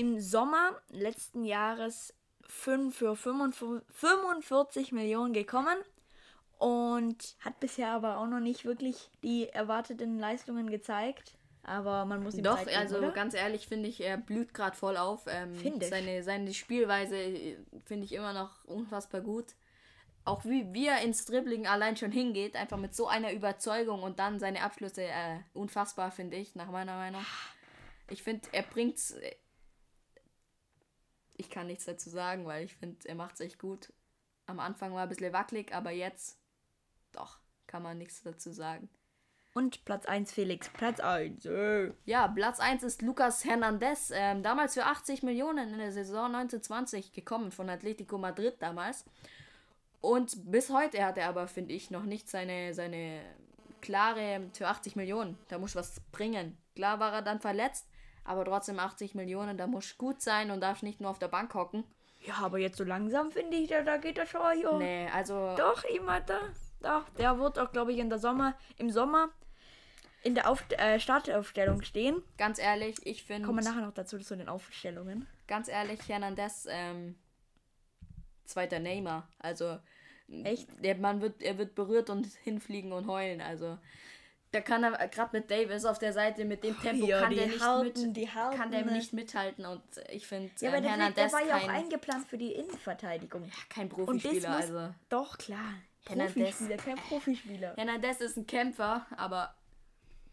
im 0.00 0.18
Sommer 0.18 0.80
letzten 0.88 1.44
Jahres 1.44 2.14
5 2.48 2.96
für 2.96 3.14
45 3.14 3.86
45 3.94 4.92
Millionen 4.92 5.34
gekommen 5.34 5.76
und 6.56 7.36
hat 7.40 7.60
bisher 7.60 7.90
aber 7.90 8.16
auch 8.16 8.26
noch 8.26 8.40
nicht 8.40 8.64
wirklich 8.64 9.10
die 9.22 9.50
erwarteten 9.50 10.18
Leistungen 10.18 10.70
gezeigt. 10.70 11.34
Aber 11.62 12.06
man 12.06 12.22
muss 12.22 12.34
ihm 12.34 12.44
Doch, 12.44 12.58
geben, 12.58 12.70
also 12.78 12.96
oder? 12.96 13.10
ganz 13.10 13.34
ehrlich 13.34 13.66
finde 13.66 13.90
ich, 13.90 14.00
er 14.00 14.16
blüht 14.16 14.54
gerade 14.54 14.74
voll 14.74 14.96
auf. 14.96 15.26
Ähm, 15.28 15.54
Find 15.54 15.82
ich. 15.82 15.90
Seine, 15.90 16.22
seine 16.22 16.54
Spielweise 16.54 17.16
äh, 17.16 17.58
finde 17.84 18.06
ich 18.06 18.14
immer 18.14 18.32
noch 18.32 18.64
unfassbar 18.64 19.20
gut. 19.20 19.54
Auch 20.24 20.46
wie, 20.46 20.72
wie 20.72 20.86
er 20.86 21.02
ins 21.02 21.26
Dribbling 21.26 21.66
allein 21.66 21.98
schon 21.98 22.10
hingeht, 22.10 22.56
einfach 22.56 22.78
mit 22.78 22.94
so 22.94 23.06
einer 23.06 23.32
Überzeugung 23.34 24.02
und 24.02 24.18
dann 24.18 24.38
seine 24.38 24.62
Abschlüsse 24.62 25.02
äh, 25.02 25.40
unfassbar, 25.52 26.10
finde 26.10 26.38
ich, 26.38 26.54
nach 26.54 26.70
meiner 26.70 26.96
Meinung. 26.96 27.24
Ich 28.08 28.22
finde, 28.22 28.48
er 28.52 28.62
bringt's. 28.62 29.14
Ich 31.40 31.48
kann 31.48 31.68
nichts 31.68 31.86
dazu 31.86 32.10
sagen, 32.10 32.44
weil 32.44 32.66
ich 32.66 32.76
finde, 32.76 33.08
er 33.08 33.14
macht's 33.14 33.40
echt 33.40 33.58
gut. 33.58 33.94
Am 34.44 34.60
Anfang 34.60 34.92
war 34.92 35.04
ein 35.04 35.08
bisschen 35.08 35.32
wackelig, 35.32 35.74
aber 35.74 35.90
jetzt 35.90 36.38
doch, 37.12 37.38
kann 37.66 37.82
man 37.82 37.96
nichts 37.96 38.22
dazu 38.22 38.52
sagen. 38.52 38.90
Und 39.54 39.86
Platz 39.86 40.04
1 40.04 40.32
Felix. 40.32 40.68
Platz 40.68 41.00
1. 41.00 41.46
Äh. 41.46 41.92
Ja, 42.04 42.28
Platz 42.28 42.60
1 42.60 42.82
ist 42.82 43.00
Lucas 43.00 43.46
Hernandez, 43.46 44.12
ähm, 44.14 44.42
damals 44.42 44.74
für 44.74 44.84
80 44.84 45.22
Millionen 45.22 45.72
in 45.72 45.78
der 45.78 45.92
Saison 45.92 46.26
1920 46.26 47.12
gekommen 47.14 47.52
von 47.52 47.70
Atletico 47.70 48.18
Madrid 48.18 48.56
damals. 48.60 49.06
Und 50.02 50.50
bis 50.52 50.68
heute 50.68 51.02
hat 51.02 51.16
er 51.16 51.28
aber, 51.30 51.48
finde 51.48 51.72
ich, 51.72 51.90
noch 51.90 52.04
nicht 52.04 52.28
seine, 52.28 52.74
seine 52.74 53.22
klare 53.80 54.50
für 54.52 54.68
80 54.68 54.94
Millionen. 54.94 55.38
Da 55.48 55.56
muss 55.56 55.74
was 55.74 56.00
bringen. 56.12 56.58
Klar 56.76 57.00
war 57.00 57.14
er 57.14 57.22
dann 57.22 57.40
verletzt, 57.40 57.86
aber 58.30 58.44
trotzdem 58.44 58.78
80 58.78 59.14
Millionen, 59.14 59.58
da 59.58 59.66
muss 59.66 59.98
gut 59.98 60.22
sein 60.22 60.50
und 60.50 60.60
darf 60.60 60.82
nicht 60.82 61.00
nur 61.00 61.10
auf 61.10 61.18
der 61.18 61.28
Bank 61.28 61.52
hocken. 61.54 61.84
Ja, 62.20 62.34
aber 62.42 62.58
jetzt 62.58 62.76
so 62.76 62.84
langsam 62.84 63.30
finde 63.32 63.56
ich, 63.56 63.68
da, 63.68 63.82
da 63.82 63.96
geht 63.96 64.18
er 64.18 64.26
schon. 64.26 64.60
Jo. 64.60 64.78
Nee, 64.78 65.08
also 65.12 65.54
Doch, 65.56 65.84
immer 65.84 66.20
da. 66.20 66.38
Doch, 66.80 67.08
der 67.18 67.38
wird 67.38 67.58
auch, 67.58 67.72
glaube 67.72 67.92
ich, 67.92 67.98
in 67.98 68.08
der 68.08 68.18
Sommer, 68.18 68.54
im 68.76 68.90
Sommer 68.90 69.30
in 70.22 70.34
der 70.34 70.48
Auf 70.50 70.64
äh, 70.72 71.00
Startaufstellung 71.00 71.82
stehen. 71.82 72.22
ganz 72.36 72.58
ehrlich, 72.58 72.96
ich 73.04 73.24
finde, 73.24 73.46
Kommen 73.46 73.64
wir 73.64 73.70
nachher 73.70 73.86
noch 73.86 73.94
dazu 73.94 74.18
zu 74.18 74.36
den 74.36 74.48
Aufstellungen. 74.48 75.26
ganz 75.46 75.68
ehrlich, 75.68 76.00
Hernandez, 76.08 76.66
ähm, 76.70 77.16
zweiter 78.44 78.78
Neymar. 78.80 79.28
Also, 79.38 79.78
Echt? 80.44 80.68
Der 80.84 80.96
Mann 80.96 81.20
wird, 81.22 81.42
er 81.42 81.58
wird 81.58 81.74
berührt 81.74 82.08
und 82.10 82.26
hinfliegen 82.44 82.92
und 82.92 83.06
heulen. 83.06 83.40
Also, 83.40 83.78
da 84.52 84.60
kann 84.60 84.82
er, 84.82 85.08
gerade 85.08 85.36
mit 85.38 85.50
Davis 85.50 85.84
auf 85.84 85.98
der 85.98 86.12
Seite, 86.12 86.44
mit 86.44 86.64
dem 86.64 86.78
Tempo, 86.80 87.06
Ja, 87.06 87.20
kann, 87.20 87.34
der 87.34 87.46
nicht 87.46 87.60
Harten, 87.60 88.12
mit, 88.12 88.28
kann 88.32 88.70
der 88.72 88.84
nicht 88.84 89.12
mithalten. 89.12 89.64
Und 89.64 89.82
ich 90.10 90.26
finde, 90.26 90.50
Ja, 90.58 90.68
äh, 90.70 90.78
Flick, 90.78 90.90
Hernandez 90.90 91.32
war 91.32 91.44
ja 91.46 91.56
auch 91.56 91.60
kein, 91.60 91.70
eingeplant 91.70 92.26
für 92.26 92.38
die 92.38 92.52
Innenverteidigung. 92.52 93.50
kein 93.68 93.90
Und 93.92 94.24
das 94.24 94.32
Profispieler. 94.32 94.50
Also, 94.56 94.94
Doch, 95.08 95.38
klar. 95.38 95.74
Hernandez. 96.06 96.34
Profispieler, 96.34 96.76
kein 96.78 96.96
Profispieler. 96.96 97.74
Hernandez 97.76 98.20
ist 98.20 98.36
ein 98.36 98.46
Kämpfer, 98.46 99.06
aber 99.16 99.54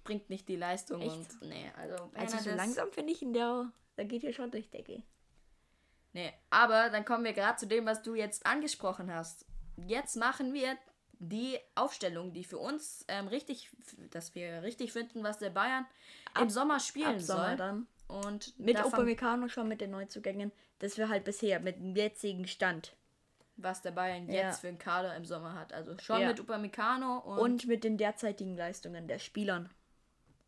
bringt 0.04 0.30
nicht 0.30 0.48
die 0.48 0.56
Leistung. 0.56 1.02
Echt? 1.02 1.12
Und, 1.12 1.42
nee, 1.50 1.70
also, 1.78 2.10
Also 2.16 2.38
so 2.38 2.44
Hernandez- 2.50 2.56
langsam 2.56 2.92
finde 2.92 3.12
ich 3.14 3.22
ihn, 3.22 3.34
der, 3.34 3.72
der 3.98 4.06
geht 4.06 4.22
hier 4.22 4.34
schon 4.34 4.50
durch 4.50 4.70
Decke. 4.70 5.04
Nee, 6.14 6.34
aber 6.50 6.90
dann 6.90 7.06
kommen 7.06 7.24
wir 7.26 7.34
gerade 7.34 7.58
zu 7.58 7.68
dem, 7.68 7.86
was 7.86 8.02
du 8.02 8.16
jetzt 8.16 8.46
angesprochen 8.46 9.14
hast. 9.14 9.46
Jetzt 9.86 10.16
machen 10.16 10.54
wir 10.54 10.76
die 11.20 11.58
Aufstellung, 11.76 12.34
die 12.34 12.44
für 12.44 12.58
uns 12.58 13.06
ähm, 13.08 13.28
richtig, 13.28 13.70
dass 14.12 14.36
wir 14.36 14.62
richtig 14.64 14.94
finden, 14.94 15.24
was 15.24 15.40
der 15.40 15.50
Bayern 15.50 15.86
im 16.40 16.50
Sommer 16.50 16.80
spielen 16.80 17.16
Ab 17.16 17.22
Sommer 17.22 17.48
soll. 17.50 17.56
dann. 17.58 17.88
Und 18.08 18.58
Mit 18.60 18.80
Upamecano 18.84 19.48
schon 19.50 19.68
mit 19.68 19.82
den 19.82 19.92
Neuzugängen. 19.92 20.52
Das 20.80 20.98
wir 20.98 21.10
halt 21.10 21.24
bisher 21.26 21.60
mit 21.60 21.78
dem 21.78 21.96
jetzigen 21.96 22.48
Stand. 22.48 22.94
was 23.60 23.82
der 23.82 23.90
Bayern 23.90 24.30
Ja. 24.30 24.44
jetzt 24.50 24.62
für 24.62 24.68
einen 24.68 24.78
Kader 24.78 25.16
im 25.16 25.26
Sommer 25.26 25.54
hat. 25.56 25.74
Also 25.74 25.98
schon 25.98 26.22
Ja. 26.22 26.28
mit 26.28 26.40
Upamecano 26.40 27.18
und, 27.18 27.40
Und 27.40 27.66
mit 27.68 27.84
den 27.84 27.98
derzeitigen 27.98 28.56
Leistungen 28.56 29.08
der 29.08 29.18
Spielern. 29.18 29.72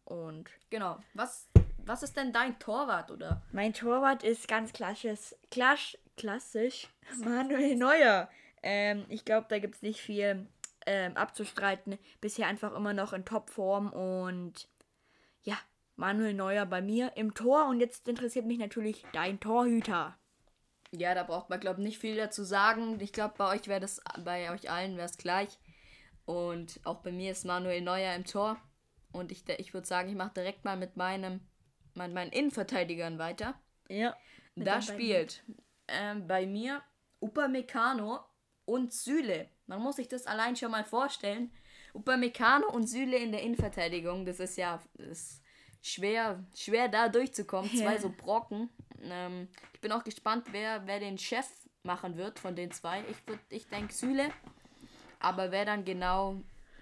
Und 0.06 0.48
genau. 0.70 1.00
Was, 1.16 1.48
was 1.86 2.04
ist 2.04 2.16
denn 2.18 2.32
dein 2.34 2.60
Torwart 2.60 3.10
oder? 3.10 3.42
Mein 3.52 3.74
Torwart 3.74 4.22
ist 4.24 4.48
ganz 4.48 4.74
klassisch, 4.74 5.34
klasch, 5.50 5.98
klassisch 6.18 6.88
Manuel 7.24 7.76
Neuer. 7.76 8.30
Ähm, 8.62 9.06
ich 9.10 9.26
glaube, 9.26 9.48
da 9.50 9.58
gibt 9.58 9.76
es 9.76 9.82
nicht 9.82 10.02
viel 10.02 10.46
ähm, 10.86 11.16
abzustreiten. 11.18 11.98
Bisher 12.22 12.48
einfach 12.48 12.76
immer 12.76 12.94
noch 12.94 13.14
in 13.14 13.26
Topform 13.26 13.92
und 13.92 14.70
ja, 15.44 15.58
Manuel 15.96 16.34
Neuer 16.34 16.66
bei 16.66 16.82
mir 16.82 17.14
im 17.16 17.34
Tor. 17.34 17.68
Und 17.68 17.80
jetzt 17.80 18.08
interessiert 18.08 18.46
mich 18.46 18.58
natürlich 18.58 19.06
dein 19.14 19.40
Torhüter. 19.40 20.18
Ja, 20.92 21.14
da 21.14 21.24
braucht 21.24 21.50
man, 21.50 21.60
glaube 21.60 21.82
ich, 21.82 21.88
nicht 21.88 22.00
viel 22.00 22.16
dazu 22.16 22.44
sagen. 22.44 23.00
Ich 23.00 23.14
glaube, 23.14 23.36
bei 23.38 23.56
euch 23.56 23.68
wäre 23.68 23.80
das, 23.80 24.02
bei 24.24 24.52
euch 24.52 24.72
allen 24.72 24.98
wäre 24.98 25.06
es 25.06 25.18
gleich. 25.18 25.60
Und 26.26 26.80
auch 26.84 27.02
bei 27.02 27.12
mir 27.12 27.32
ist 27.32 27.46
Manuel 27.46 27.82
Neuer 27.82 28.16
im 28.16 28.26
Tor. 28.26 28.58
Und 29.12 29.32
ich, 29.32 29.48
ich 29.50 29.74
würde 29.74 29.88
sagen, 29.88 30.10
ich 30.10 30.16
mache 30.16 30.34
direkt 30.34 30.66
mal 30.66 30.78
mit 30.78 30.96
meinem, 30.96 31.42
mit 31.96 32.14
meinen 32.14 32.32
Innenverteidigern 32.32 33.20
weiter. 33.20 33.60
Ja. 33.88 34.16
da 34.56 34.82
spielt 34.82 35.44
ähm, 35.88 36.28
bei 36.28 36.46
mir 36.46 36.82
Upamecano 37.20 38.20
und 38.66 38.94
Süle. 38.94 39.50
Man 39.70 39.82
muss 39.82 39.98
sich 39.98 40.08
das 40.08 40.26
allein 40.26 40.56
schon 40.56 40.72
mal 40.72 40.84
vorstellen. 40.84 41.52
Upamecano 41.94 42.68
und 42.72 42.88
Süle 42.88 43.18
in 43.18 43.32
der 43.32 43.42
Innenverteidigung, 43.42 44.26
das 44.26 44.40
ist 44.40 44.58
ja 44.58 44.82
das 44.96 45.08
ist 45.08 45.42
schwer, 45.82 46.44
schwer 46.56 46.88
da 46.88 47.08
durchzukommen. 47.10 47.70
Zwei 47.76 47.98
so 47.98 48.10
Brocken. 48.10 48.70
Ähm, 49.02 49.48
ich 49.74 49.80
bin 49.80 49.92
auch 49.92 50.04
gespannt, 50.04 50.48
wer, 50.52 50.86
wer 50.88 51.00
den 51.00 51.18
Chef 51.18 51.48
machen 51.84 52.18
wird 52.18 52.40
von 52.40 52.56
den 52.56 52.72
zwei. 52.72 53.02
Ich, 53.10 53.18
würd- 53.32 53.40
ich 53.50 53.68
denke 53.70 53.94
Süle. 53.94 54.30
Aber 55.20 55.52
wer 55.52 55.66
dann 55.66 55.86
genau. 55.86 56.42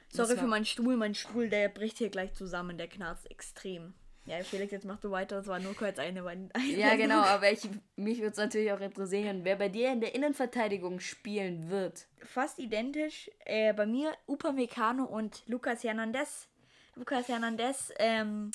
Sorry 0.09 0.37
für 0.37 0.47
meinen 0.47 0.65
Stuhl. 0.65 0.95
Mein 0.97 1.13
Stuhl, 1.15 1.49
der 1.49 1.69
bricht 1.69 1.97
hier 1.97 2.09
gleich 2.09 2.33
zusammen. 2.33 2.77
Der 2.77 2.87
knarzt 2.87 3.29
extrem. 3.29 3.93
Ja, 4.27 4.43
Felix, 4.43 4.71
jetzt 4.73 4.85
mach 4.85 4.99
du 4.99 5.09
weiter. 5.09 5.37
Das 5.37 5.47
war 5.47 5.57
nur 5.59 5.73
kurz 5.75 5.97
eine. 5.99 6.23
eine 6.27 6.49
Ja, 6.75 6.95
genau, 6.95 7.21
aber 7.21 7.51
ich, 7.51 7.61
mich 7.95 8.17
würde 8.19 8.31
es 8.31 8.37
natürlich 8.37 8.71
auch 8.73 8.79
interessieren, 8.81 9.39
wer 9.43 9.55
bei 9.55 9.69
dir 9.69 9.91
in 9.91 10.01
der 10.01 10.13
Innenverteidigung 10.13 10.99
spielen 10.99 11.69
wird. 11.69 12.07
Fast 12.23 12.59
identisch. 12.59 13.31
Äh, 13.45 13.73
bei 13.73 13.85
mir 13.85 14.13
Upamecano 14.27 15.05
und 15.05 15.43
Lucas 15.47 15.83
Hernandez. 15.83 16.47
Lucas 16.95 17.27
Hernandez, 17.29 17.93
ähm, 17.99 18.51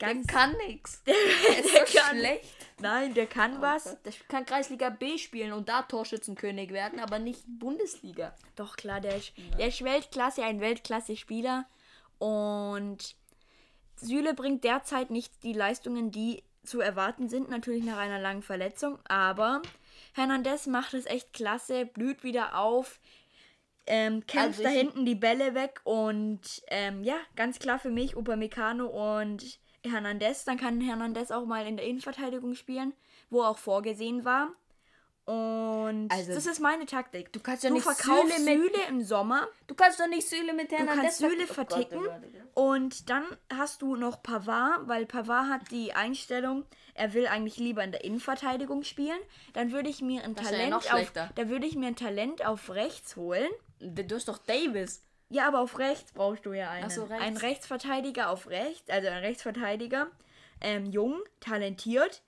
Der 0.00 0.14
ganz. 0.14 0.26
kann 0.26 0.56
nix. 0.66 1.02
Der 1.06 1.14
ist 1.14 1.92
so 1.92 1.98
kann- 1.98 2.16
schlecht. 2.18 2.56
Nein, 2.80 3.12
der 3.14 3.26
kann 3.26 3.60
was. 3.60 4.00
Der 4.02 4.12
kann 4.28 4.46
Kreisliga 4.46 4.88
B 4.90 5.18
spielen 5.18 5.52
und 5.52 5.68
da 5.68 5.82
Torschützenkönig 5.82 6.70
werden, 6.72 6.98
aber 6.98 7.18
nicht 7.18 7.42
Bundesliga. 7.46 8.34
Doch, 8.56 8.76
klar, 8.76 9.00
der 9.00 9.16
ist, 9.16 9.32
der 9.58 9.68
ist 9.68 9.82
Weltklasse, 9.84 10.42
ein 10.44 10.60
Weltklasse-Spieler. 10.60 11.66
Und 12.18 13.16
Süle 14.00 14.34
bringt 14.34 14.64
derzeit 14.64 15.10
nicht 15.10 15.42
die 15.42 15.52
Leistungen, 15.52 16.10
die 16.10 16.42
zu 16.64 16.80
erwarten 16.80 17.28
sind, 17.28 17.48
natürlich 17.48 17.84
nach 17.84 17.98
einer 17.98 18.18
langen 18.18 18.42
Verletzung. 18.42 18.98
Aber 19.08 19.62
Hernandez 20.14 20.66
macht 20.66 20.94
es 20.94 21.06
echt 21.06 21.32
klasse, 21.32 21.86
blüht 21.86 22.22
wieder 22.22 22.58
auf, 22.58 23.00
ähm, 23.86 24.26
kämpft 24.26 24.60
Also 24.60 24.62
da 24.64 24.68
hinten 24.68 25.06
die 25.06 25.14
Bälle 25.14 25.54
weg. 25.54 25.80
Und 25.84 26.62
ähm, 26.68 27.02
ja, 27.02 27.16
ganz 27.36 27.58
klar 27.58 27.78
für 27.78 27.90
mich 27.90 28.16
Upamecano 28.16 28.86
und 28.86 29.58
Hernandez. 29.82 30.44
Dann 30.44 30.58
kann 30.58 30.80
Hernandez 30.80 31.30
auch 31.30 31.46
mal 31.46 31.66
in 31.66 31.76
der 31.76 31.86
Innenverteidigung 31.86 32.54
spielen, 32.54 32.92
wo 33.30 33.42
auch 33.42 33.58
vorgesehen 33.58 34.24
war. 34.24 34.52
Und 35.28 36.08
Also, 36.10 36.32
das 36.32 36.46
ist 36.46 36.58
meine 36.58 36.86
Taktik. 36.86 37.30
du 37.34 37.40
kannst 37.40 37.62
ja 37.62 37.68
du 37.68 37.74
nicht 37.74 37.84
verkaufst 37.84 38.38
Süle 38.38 38.56
mit- 38.56 38.72
Süle 38.72 38.84
im 38.88 39.02
Sommer, 39.04 39.46
Du 39.66 39.74
kannst 39.74 40.00
doch 40.00 40.06
nicht 40.06 40.26
Süle 40.26 40.54
mit 40.54 40.72
Du 40.72 40.76
Hernandez 40.76 41.02
kannst 41.02 41.18
Süle 41.18 41.34
Oh 41.34 41.38
Gott, 41.46 41.48
verticken 41.54 41.98
oh 41.98 42.02
Gott, 42.04 42.12
oh 42.24 42.30
Gott. 42.32 42.50
und 42.54 43.10
dann 43.10 43.24
hast 43.54 43.82
du 43.82 43.94
noch 43.96 44.22
Pavard, 44.22 44.88
weil 44.88 45.04
Pavard 45.04 45.50
hat 45.50 45.70
die 45.70 45.92
Einstellung, 45.92 46.64
er 46.94 47.12
will 47.12 47.26
eigentlich 47.26 47.58
lieber 47.58 47.84
in 47.84 47.92
der 47.92 48.04
Innenverteidigung 48.04 48.84
spielen. 48.84 49.18
Dann 49.52 49.70
würde 49.70 49.90
ich 49.90 50.00
mir 50.00 50.24
ein 50.24 50.34
Das 50.34 50.46
ja 50.46 50.50
Talent 50.52 50.70
noch 50.70 50.90
auf, 50.92 51.12
da 51.12 51.48
würde 51.50 51.66
ich 51.66 51.76
mir 51.76 51.88
ein 51.88 51.96
Talent 51.96 52.46
auf 52.46 52.70
rechts 52.70 53.14
holen. 53.16 53.50
Du 53.80 54.14
hast 54.14 54.28
doch 54.28 54.38
Davis. 54.38 55.02
Ja, 55.28 55.46
aber 55.46 55.60
auf 55.60 55.78
rechts 55.78 56.10
brauchst 56.12 56.46
du 56.46 56.54
ja 56.54 56.70
einen. 56.70 56.88
So, 56.88 57.04
rechts. 57.04 57.22
Ein 57.22 57.36
Rechtsverteidiger 57.36 58.30
auf 58.30 58.48
rechts, 58.48 58.88
also 58.88 59.08
ein 59.08 59.18
Rechtsverteidiger, 59.18 60.06
ähm, 60.62 60.86
jung, 60.86 61.20
talentiert. 61.40 62.22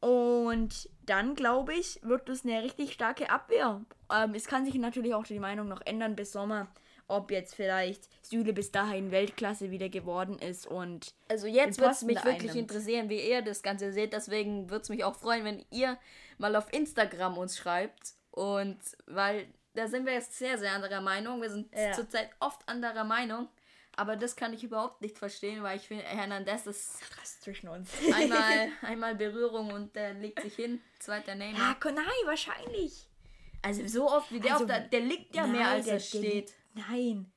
Und 0.00 0.88
dann, 1.10 1.34
glaube 1.34 1.74
ich, 1.74 1.98
wird 2.02 2.28
es 2.28 2.44
eine 2.44 2.62
richtig 2.62 2.92
starke 2.92 3.30
Abwehr. 3.30 3.80
Ähm, 4.12 4.34
es 4.34 4.46
kann 4.46 4.64
sich 4.64 4.74
natürlich 4.76 5.12
auch 5.14 5.24
die 5.24 5.38
Meinung 5.40 5.68
noch 5.68 5.80
ändern 5.84 6.14
bis 6.16 6.32
Sommer, 6.32 6.68
ob 7.08 7.30
jetzt 7.32 7.54
vielleicht 7.56 8.08
Süle 8.24 8.52
bis 8.52 8.70
dahin 8.70 9.10
Weltklasse 9.10 9.70
wieder 9.72 9.88
geworden 9.88 10.38
ist. 10.38 10.66
Und 10.66 11.12
Also 11.28 11.48
jetzt 11.48 11.80
würde 11.80 11.92
es 11.92 12.02
mich 12.02 12.16
wirklich 12.24 12.50
einnimmt. 12.52 12.70
interessieren, 12.70 13.08
wie 13.08 13.20
ihr 13.28 13.42
das 13.42 13.62
Ganze 13.62 13.92
seht. 13.92 14.12
Deswegen 14.12 14.70
würde 14.70 14.82
es 14.82 14.88
mich 14.88 15.02
auch 15.04 15.16
freuen, 15.16 15.44
wenn 15.44 15.64
ihr 15.70 15.98
mal 16.38 16.54
auf 16.54 16.72
Instagram 16.72 17.36
uns 17.38 17.58
schreibt. 17.58 18.14
Und 18.30 18.78
weil 19.06 19.46
da 19.74 19.88
sind 19.88 20.06
wir 20.06 20.12
jetzt 20.14 20.38
sehr, 20.38 20.58
sehr 20.58 20.72
anderer 20.72 21.00
Meinung. 21.00 21.42
Wir 21.42 21.50
sind 21.50 21.68
Ja. 21.76 21.92
zurzeit 21.92 22.30
oft 22.38 22.68
anderer 22.68 23.04
Meinung. 23.04 23.48
Aber 23.96 24.16
das 24.16 24.36
kann 24.36 24.52
ich 24.54 24.64
überhaupt 24.64 25.00
nicht 25.02 25.18
verstehen, 25.18 25.62
weil 25.62 25.76
ich 25.76 25.86
finde, 25.88 26.04
Hernandez 26.04 26.66
ist 26.66 27.00
Krass 27.10 27.40
zwischen 27.40 27.68
uns. 27.68 27.90
einmal, 28.14 28.68
einmal 28.82 29.14
Berührung 29.14 29.72
und 29.72 29.94
der 29.96 30.14
legt 30.14 30.40
sich 30.42 30.54
hin. 30.54 30.80
Zweiter 30.98 31.32
ja, 31.32 31.34
Neymar. 31.34 31.78
ko- 31.80 31.90
nein, 31.90 32.04
wahrscheinlich. 32.24 33.06
Also 33.62 33.86
so 33.86 34.08
oft 34.10 34.30
wie 34.32 34.40
der 34.40 34.52
Also, 34.52 34.64
auf 34.64 34.68
der, 34.70 34.80
der 34.80 35.00
liegt 35.00 35.34
ja 35.34 35.46
mehr 35.46 35.60
Nein, 35.62 35.72
als 35.74 35.84
der- 35.86 35.94
er 35.94 35.98
der- 35.98 36.04
steht. 36.06 36.52
Nein. 36.74 37.30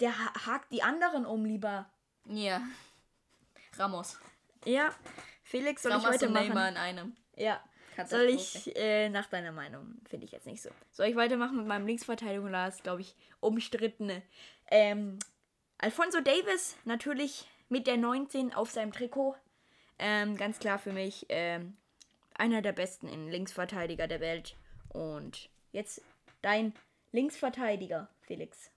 Der 0.00 0.18
ha- 0.18 0.46
hakt 0.46 0.72
die 0.72 0.82
anderen 0.82 1.26
um 1.26 1.44
lieber. 1.44 1.90
Ja. 2.26 2.62
Ramos. 3.76 4.18
Ja. 4.64 4.94
Felix, 5.42 5.82
soll 5.82 5.92
ich 5.92 5.96
Ramos 5.98 6.08
und 6.08 6.14
weitermachen? 6.14 6.48
Neymar 6.48 6.68
in 6.70 6.76
einem. 6.76 7.16
Ja. 7.36 7.60
Soll 8.06 8.24
ich, 8.28 8.76
äh, 8.76 9.08
nach 9.08 9.26
deiner 9.26 9.52
Meinung, 9.52 9.96
finde 10.08 10.26
ich 10.26 10.32
jetzt 10.32 10.46
nicht 10.46 10.62
so. 10.62 10.68
Soll 10.92 11.06
ich 11.06 11.16
weitermachen 11.16 11.56
mit 11.56 11.66
meinem 11.66 11.86
Linksverteidigung? 11.86 12.52
Da 12.52 12.68
ist, 12.68 12.82
glaube 12.82 13.00
ich, 13.00 13.14
umstrittene. 13.40 14.22
Ähm, 14.70 15.18
Alfonso 15.78 16.20
Davis, 16.20 16.76
natürlich 16.84 17.46
mit 17.68 17.86
der 17.86 17.98
19 17.98 18.54
auf 18.54 18.70
seinem 18.70 18.92
Trikot. 18.92 19.36
Ähm, 19.98 20.36
ganz 20.36 20.58
klar 20.58 20.78
für 20.78 20.92
mich 20.92 21.26
ähm, 21.28 21.76
einer 22.34 22.62
der 22.62 22.72
besten 22.72 23.08
in 23.08 23.28
Linksverteidiger 23.28 24.08
der 24.08 24.20
Welt. 24.20 24.56
Und 24.88 25.50
jetzt 25.72 26.02
dein 26.40 26.72
Linksverteidiger, 27.12 28.08
Felix. 28.22 28.70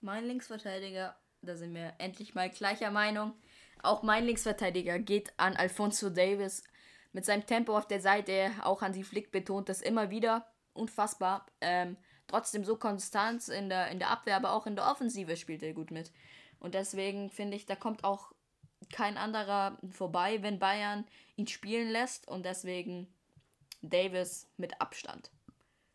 Mein 0.00 0.24
Linksverteidiger, 0.24 1.16
da 1.42 1.56
sind 1.56 1.74
wir 1.74 1.94
endlich 1.98 2.34
mal 2.34 2.48
gleicher 2.48 2.90
Meinung. 2.90 3.34
Auch 3.82 4.02
mein 4.02 4.24
Linksverteidiger 4.24 4.98
geht 5.00 5.32
an 5.38 5.56
Alfonso 5.56 6.10
Davis. 6.10 6.62
Mit 7.12 7.24
seinem 7.24 7.46
Tempo 7.46 7.76
auf 7.76 7.88
der 7.88 8.00
Seite, 8.00 8.52
auch 8.62 8.82
Hansi 8.82 9.02
Flick 9.02 9.32
betont 9.32 9.68
das 9.68 9.82
immer 9.82 10.10
wieder. 10.10 10.46
Unfassbar. 10.74 11.46
Ähm, 11.60 11.96
trotzdem 12.26 12.64
so 12.64 12.76
konstant 12.76 13.48
in 13.48 13.68
der, 13.68 13.88
in 13.88 13.98
der 13.98 14.10
Abwehr, 14.10 14.36
aber 14.36 14.52
auch 14.52 14.66
in 14.66 14.76
der 14.76 14.86
Offensive 14.86 15.36
spielt 15.36 15.62
er 15.62 15.72
gut 15.72 15.90
mit. 15.90 16.12
Und 16.58 16.74
deswegen 16.74 17.30
finde 17.30 17.56
ich, 17.56 17.66
da 17.66 17.76
kommt 17.76 18.04
auch 18.04 18.32
kein 18.92 19.16
anderer 19.16 19.78
vorbei, 19.90 20.42
wenn 20.42 20.58
Bayern 20.58 21.06
ihn 21.36 21.46
spielen 21.46 21.90
lässt. 21.90 22.28
Und 22.28 22.44
deswegen 22.44 23.06
Davis 23.82 24.48
mit 24.56 24.80
Abstand. 24.80 25.30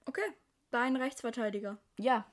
Okay, 0.06 0.22
dein 0.72 0.96
Rechtsverteidiger. 0.96 1.78
Ja, 1.98 2.26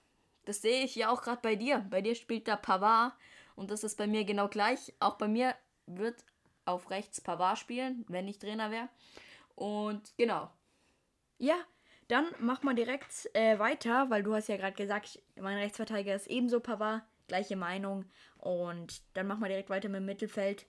das 0.44 0.62
sehe 0.62 0.84
ich 0.84 0.94
ja 0.94 1.10
auch 1.10 1.22
gerade 1.22 1.42
bei 1.42 1.56
dir. 1.56 1.86
Bei 1.90 2.00
dir 2.00 2.14
spielt 2.14 2.48
da 2.48 2.56
Pavard 2.56 3.12
und 3.54 3.70
das 3.70 3.84
ist 3.84 3.96
bei 3.96 4.06
mir 4.06 4.24
genau 4.24 4.48
gleich. 4.48 4.94
Auch 5.00 5.16
bei 5.16 5.28
mir 5.28 5.54
wird 5.86 6.24
auf 6.64 6.90
rechts 6.90 7.20
Pavard 7.20 7.58
spielen, 7.58 8.04
wenn 8.08 8.28
ich 8.28 8.38
Trainer 8.38 8.70
wäre. 8.70 8.88
Und 9.54 10.16
genau. 10.16 10.50
Ja, 11.38 11.56
dann 12.08 12.26
mach 12.38 12.62
mal 12.62 12.74
direkt 12.74 13.28
äh, 13.34 13.58
weiter, 13.58 14.10
weil 14.10 14.22
du 14.22 14.34
hast 14.34 14.48
ja 14.48 14.56
gerade 14.56 14.74
gesagt, 14.74 15.20
mein 15.36 15.58
Rechtsverteidiger 15.58 16.14
ist 16.14 16.26
ebenso 16.26 16.60
Pavard, 16.60 17.02
gleiche 17.28 17.56
Meinung. 17.56 18.06
Und 18.38 19.02
dann 19.14 19.26
mach 19.26 19.38
mal 19.38 19.48
direkt 19.48 19.70
weiter 19.70 19.88
mit 19.88 20.00
dem 20.00 20.06
Mittelfeld. 20.06 20.66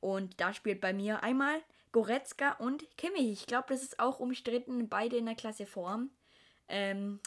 Und 0.00 0.40
da 0.40 0.54
spielt 0.54 0.80
bei 0.80 0.92
mir 0.92 1.22
einmal 1.22 1.60
Goretzka 1.90 2.52
und 2.52 2.84
Kimmich. 2.96 3.32
Ich 3.32 3.46
glaube, 3.46 3.66
das 3.68 3.82
ist 3.82 3.98
auch 3.98 4.20
umstritten, 4.20 4.88
beide 4.88 5.16
in 5.16 5.26
der 5.26 5.34
Klasse 5.34 5.66
Form. 5.66 6.10
Ähm, 6.68 7.18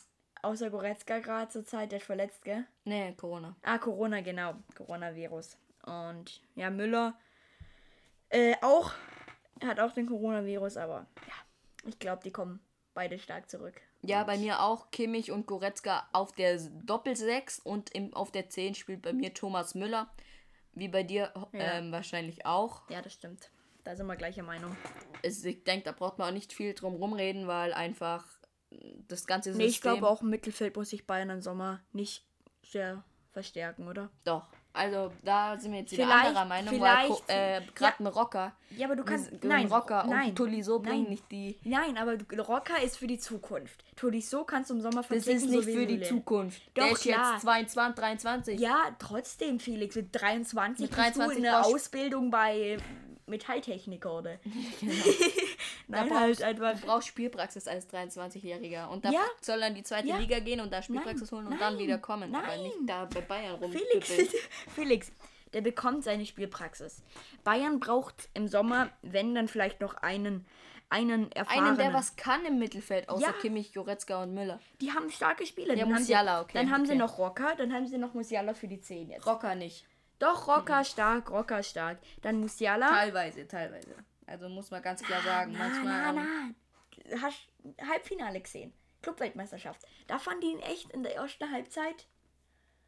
außer 0.42 0.70
Goretzka 0.70 1.20
gerade 1.20 1.52
zur 1.52 1.66
Zeit, 1.66 1.92
der 1.92 2.00
ist 2.00 2.06
verletzt, 2.06 2.46
gell? 2.46 2.66
Nee, 2.86 3.14
Corona. 3.16 3.56
Ah, 3.64 3.78
Corona, 3.80 4.22
genau. 4.22 4.56
Coronavirus. 4.76 5.58
Und 5.86 6.42
ja, 6.56 6.70
Müller 6.70 7.18
äh, 8.30 8.56
auch. 8.62 8.94
Hat 9.64 9.80
auch 9.80 9.92
den 9.92 10.08
Coronavirus, 10.08 10.78
aber 10.78 11.06
ja, 11.28 11.90
ich 11.90 12.00
glaube, 12.00 12.24
die 12.24 12.32
kommen 12.32 12.60
beide 12.94 13.20
stark 13.20 13.50
zurück. 13.50 13.82
Ja, 14.02 14.24
bei 14.24 14.38
mir 14.38 14.62
auch 14.62 14.92
Kimmich 14.92 15.32
und 15.32 15.46
Goretzka 15.46 16.08
auf 16.12 16.32
der 16.32 16.60
Doppel-6 16.60 17.62
und 17.64 17.92
im, 17.92 18.14
auf 18.14 18.32
der 18.32 18.50
10 18.50 18.76
spielt 18.76 19.02
bei 19.02 19.14
mir 19.14 19.34
Thomas 19.34 19.76
Müller. 19.76 20.12
Wie 20.74 20.88
bei 20.88 21.04
dir 21.04 21.32
Ja. 21.52 21.60
ähm, 21.78 21.92
wahrscheinlich 21.92 22.46
auch. 22.46 22.90
Ja, 22.90 23.02
das 23.02 23.14
stimmt. 23.14 23.52
Da 23.84 23.96
sind 23.96 24.08
wir 24.08 24.16
gleicher 24.16 24.44
Meinung. 24.44 24.76
Es, 25.22 25.44
ich 25.44 25.64
denke, 25.64 25.86
da 25.86 25.92
braucht 25.92 26.18
man 26.18 26.30
auch 26.30 26.34
nicht 26.34 26.54
viel 26.54 26.74
drum 26.74 26.96
rumreden, 26.96 27.48
weil 27.48 27.74
einfach 27.74 28.26
das 29.08 29.26
ganze 29.28 29.50
System... 29.50 29.66
Nee, 29.66 29.72
ich 29.72 29.82
glaube 29.82 30.08
auch 30.08 30.22
im 30.22 30.30
Mittelfeld 30.30 30.76
muss 30.76 30.90
sich 30.90 31.06
Bayern 31.06 31.30
im 31.30 31.42
Sommer 31.42 31.82
nicht 31.92 32.26
sehr 32.64 33.04
verstärken, 33.32 33.88
oder? 33.88 34.10
Doch. 34.24 34.48
Also 34.74 35.12
da 35.24 35.58
sind 35.60 35.74
wir 35.74 35.82
jetzt 35.82 35.92
wieder 35.92 36.06
Vielleicht- 36.06 36.28
anderer 36.28 36.46
Meinung, 36.46 36.74
vielleicht- 36.76 37.28
weil 37.28 37.58
äh, 37.58 37.62
gerade 37.76 37.96
ein 38.04 38.08
Rocker, 38.08 38.54
Ja, 38.78 38.86
aber 38.88 38.96
du 38.96 39.04
kannst. 39.04 39.30
ein 39.32 39.40
Nein, 39.44 39.68
Rocker 39.68 40.06
nein, 40.08 40.30
und 40.30 40.36
Tolisso 40.38 40.80
bringen 40.80 41.02
nein. 41.04 41.12
nicht 41.12 41.30
die. 41.32 41.60
Nein, 41.66 41.98
aber 41.98 42.16
Rocker 42.44 42.82
ist 42.82 42.98
für 42.98 43.08
die 43.08 43.20
Zukunft. 43.20 43.84
Tolisso 43.98 44.46
kannst 44.46 44.70
du 44.70 44.76
im 44.76 44.82
Sommer 44.82 44.98
Das 45.02 45.08
verpflichten, 45.08 45.36
ist 45.36 45.50
nicht 45.50 45.66
so 45.66 45.72
für 45.72 45.86
die. 45.86 46.02
Zukunft. 46.04 46.62
Doch, 46.74 46.84
Der 46.84 46.92
ist 46.94 47.02
klar. 47.02 47.34
jetzt 47.34 47.42
22, 47.42 47.96
23. 48.02 48.60
Ja, 48.62 48.96
trotzdem, 48.98 49.60
Felix. 49.60 49.94
Mit 49.96 50.10
23 50.14 50.80
Mit 50.80 50.90
bist 50.90 50.98
23 51.00 51.44
du 51.44 51.50
brauchst- 51.52 51.74
Ausbildung 51.76 52.32
bei 52.32 52.78
Metalltechniker, 53.28 54.18
oder? 54.20 54.36
Da 54.36 54.88
Nein, 55.92 56.10
brauchst, 56.10 56.20
halt 56.22 56.44
einfach. 56.44 56.80
du 56.80 56.86
brauchst 56.88 57.08
Spielpraxis 57.08 57.68
als 57.68 57.88
23-Jähriger. 57.90 58.88
Und 58.90 59.06
da 59.06 59.12
Ja. 59.12 59.22
soll 59.42 59.62
er 59.62 59.68
in 59.68 59.76
die 59.76 59.84
zweite 59.84 60.08
Ja. 60.08 60.18
Liga 60.18 60.40
gehen 60.40 60.60
und 60.60 60.72
da 60.72 60.82
Spielpraxis 60.82 61.32
holen 61.32 61.48
und 61.48 61.60
dann 61.62 61.76
nein, 61.76 61.84
wieder 61.84 61.98
kommen. 61.98 62.34
Aber 62.36 62.48
nein. 62.48 62.64
nicht 62.64 62.78
da 62.88 63.06
bei 63.06 63.22
Bayern 63.22 63.56
rum. 63.56 63.72
Felix, 63.72 64.10
Felix, 64.76 65.12
der 65.54 65.62
bekommt 65.62 66.04
seine 66.04 66.26
Spielpraxis. 66.26 67.04
Bayern 67.44 67.80
braucht 67.80 68.30
im 68.34 68.48
Sommer, 68.48 68.90
wenn 69.02 69.36
dann 69.36 69.48
vielleicht 69.48 69.82
noch 69.82 69.96
einen, 69.96 70.46
einen 70.90 71.32
erfahrenen. 71.32 71.68
Einen, 71.70 71.78
der 71.78 71.94
was 71.94 72.16
kann 72.16 72.46
im 72.46 72.58
Mittelfeld, 72.60 73.10
außer 73.10 73.28
Ja. 73.28 73.32
Kimmich, 73.34 73.74
Goretzka 73.74 74.24
und 74.24 74.34
Müller. 74.34 74.60
Die 74.80 74.92
haben 74.92 75.10
starke 75.10 75.46
Spieler. 75.46 75.74
Ja, 75.76 75.84
dann 75.86 75.94
haben 75.94 76.02
Musiala, 76.02 76.38
sie, 76.40 76.44
okay, 76.44 76.58
Dann 76.58 76.72
haben 76.72 76.86
sie 76.86 76.92
okay. 76.94 77.00
noch 77.00 77.18
Rocker, 77.18 77.56
dann 77.58 77.74
haben 77.74 77.88
sie 77.88 77.98
noch 77.98 78.14
Musiala 78.14 78.54
für 78.54 78.68
die 78.68 78.80
10 78.82 79.10
jetzt. 79.10 79.26
Rocker 79.28 79.56
nicht. 79.56 79.86
Doch, 80.20 80.48
Rocker 80.48 80.84
stark, 80.84 81.32
Rocker 81.32 81.64
stark. 81.64 81.98
Dann 82.22 82.40
Musiala. 82.40 82.88
Teilweise, 82.88 83.48
teilweise. 83.48 83.96
Also 84.32 84.48
muss 84.48 84.72
man 84.72 84.82
ganz 84.82 85.04
klar 85.04 85.22
sagen. 85.22 85.56
Manchmal. 85.58 86.14
Nein, 86.14 86.18
ähm, 86.18 86.56
nein. 87.10 87.22
Hast 87.22 87.50
Halbfinale 87.86 88.40
gesehen. 88.40 88.74
Clubweltmeisterschaft. 89.02 89.82
Da 90.08 90.20
fand 90.20 90.44
ich 90.44 90.52
ihn 90.52 90.60
echt 90.60 90.90
in 90.92 91.04
der 91.04 91.16
ersten 91.16 91.52
Halbzeit. 91.52 92.08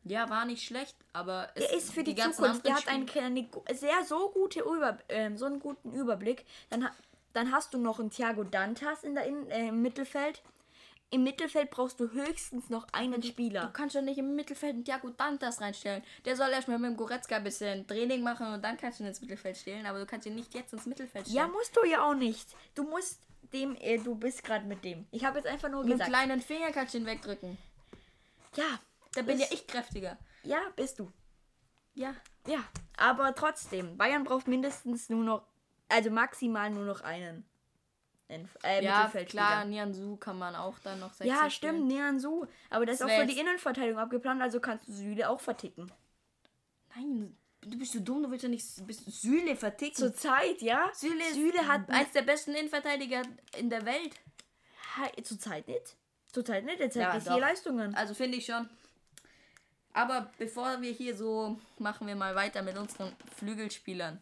Ja, 0.05 0.29
war 0.29 0.45
nicht 0.45 0.63
schlecht, 0.63 0.97
aber 1.13 1.49
es, 1.55 1.65
Er 1.65 1.77
ist 1.77 1.93
für 1.93 2.03
die, 2.03 2.15
ganzen 2.15 2.43
Zukunft. 2.43 2.65
Der 2.65 2.75
hat 2.75 2.87
einen, 2.87 3.09
eine 3.09 3.47
sehr 3.73 4.03
so 4.03 4.29
gute 4.31 4.59
Über, 4.61 4.99
ähm, 5.09 5.37
so 5.37 5.45
einen 5.45 5.59
guten 5.59 5.93
Überblick. 5.93 6.45
Dann, 6.69 6.89
dann 7.31 7.51
hast 7.51 7.73
du 7.73 7.77
noch 7.77 7.99
einen 7.99 8.09
Thiago 8.09 8.43
Dantas 8.43 9.03
in 9.03 9.15
der, 9.15 9.25
in, 9.25 9.49
äh, 9.49 9.69
im 9.69 9.81
Mittelfeld. 9.81 10.43
Im 11.09 11.23
Mittelfeld 11.23 11.69
brauchst 11.69 11.99
du 11.99 12.09
höchstens 12.11 12.69
noch 12.71 12.87
einen 12.91 13.21
Du 13.21 13.27
Spieler. 13.27 13.69
kannst 13.73 13.95
doch 13.95 14.01
nicht 14.01 14.17
im 14.17 14.35
Mittelfeld 14.35 14.73
einen 14.73 14.83
Thiago 14.85 15.09
Dantas 15.11 15.61
reinstellen. 15.61 16.03
Der 16.25 16.35
soll 16.35 16.49
erstmal 16.49 16.79
mit 16.79 16.89
dem 16.89 16.97
Goretzka 16.97 17.35
ein 17.35 17.43
bisschen 17.43 17.85
Training 17.85 18.23
machen 18.23 18.47
und 18.47 18.63
dann 18.63 18.77
kannst 18.77 18.99
du 18.99 19.03
ihn 19.03 19.07
ins 19.09 19.21
Mittelfeld 19.21 19.55
stellen, 19.57 19.85
aber 19.85 19.99
du 19.99 20.07
kannst 20.07 20.25
ihn 20.25 20.33
nicht 20.33 20.53
jetzt 20.55 20.73
ins 20.73 20.87
Mittelfeld 20.87 21.27
Ja, 21.27 21.43
stellen. 21.43 21.51
musst 21.51 21.77
du 21.77 21.85
ja 21.85 22.03
auch 22.03 22.15
nicht. 22.15 22.47
Du 22.73 22.83
musst 22.83 23.21
dem, 23.53 23.75
äh, 23.75 23.99
du 23.99 24.15
bist 24.15 24.43
gerade 24.43 24.65
mit 24.65 24.83
dem. 24.83 25.05
Ich 25.11 25.23
habe 25.23 25.37
jetzt 25.37 25.45
einfach 25.47 25.69
nur 25.69 25.83
mit 25.83 25.91
gesagt. 25.93 26.09
kleinen 26.09 26.41
Finger 26.41 26.71
kannst 26.71 26.95
du 26.95 26.97
ihn 26.97 27.05
wegdrücken. 27.05 27.59
Ja, 28.55 28.79
Da 29.13 29.21
bin 29.21 29.37
ja 29.39 29.45
ich 29.51 29.67
kräftiger. 29.67 30.17
ja, 30.43 30.59
bist 30.75 30.97
du. 30.97 31.11
Ja. 31.93 32.15
Ja, 32.47 32.63
aber 32.97 33.35
trotzdem, 33.35 33.97
Bayern 33.99 34.23
braucht 34.23 34.47
mindestens 34.47 35.09
nur 35.09 35.23
noch, 35.23 35.45
also 35.89 36.09
maximal 36.09 36.71
nur 36.71 36.85
noch 36.85 37.01
einen. 37.01 37.45
Einen 38.33 38.49
äh, 38.63 38.83
Ja, 38.83 39.07
klar, 39.07 39.65
Nianzu 39.65 40.17
kann 40.17 40.37
man 40.37 40.55
auch 40.55 40.77
dann 40.79 40.99
noch 40.99 41.11
Ja, 41.19 41.49
stimmt, 41.49 41.87
Nean 41.87 42.19
Su. 42.19 42.45
Aber 42.69 42.85
das 42.85 42.95
ist 42.95 43.01
auch 43.05 43.09
für 43.09 43.25
die 43.25 43.39
Innenverteidigung 43.39 43.99
abgeplant, 43.99 44.41
also 44.41 44.59
kannst 44.59 44.87
du 44.87 44.91
Süle 44.93 45.29
auch 45.29 45.39
verticken. 45.39 45.91
Nein, 46.95 47.35
du 47.61 47.77
bist 47.77 47.93
so 47.93 47.99
dumm, 47.99 48.23
du 48.23 48.29
willst 48.31 48.43
ja 48.43 48.49
nicht 48.49 48.65
bist 48.85 49.05
Süle 49.21 49.55
verticken. 49.55 49.95
Zur 49.95 50.13
Zeit, 50.13 50.61
ja? 50.61 50.89
Süle, 50.93 51.23
Süle 51.33 51.67
hat 51.67 51.89
eins 51.89 52.11
der 52.11 52.21
besten 52.23 52.51
Innenverteidiger 52.53 53.23
in 53.57 53.69
der 53.69 53.85
Welt. 53.85 54.19
Ha- 54.97 55.23
Zur 55.23 55.39
Zeit 55.39 55.67
nicht. 55.67 55.95
Zur 56.31 56.45
Zeit 56.45 56.65
nicht, 56.65 56.79
jetzt 56.79 56.95
Ja, 56.95 57.13
er 57.13 57.21
vier 57.21 57.39
Leistungen. 57.39 57.95
Also 57.95 58.13
finde 58.13 58.37
ich 58.37 58.45
schon. 58.45 58.69
Aber 59.93 60.31
bevor 60.39 60.81
wir 60.81 60.91
hier 60.91 61.15
so, 61.15 61.59
machen 61.77 62.07
wir 62.07 62.15
mal 62.15 62.33
weiter 62.35 62.61
mit 62.63 62.77
unseren 62.77 63.13
Flügelspielern. 63.37 64.19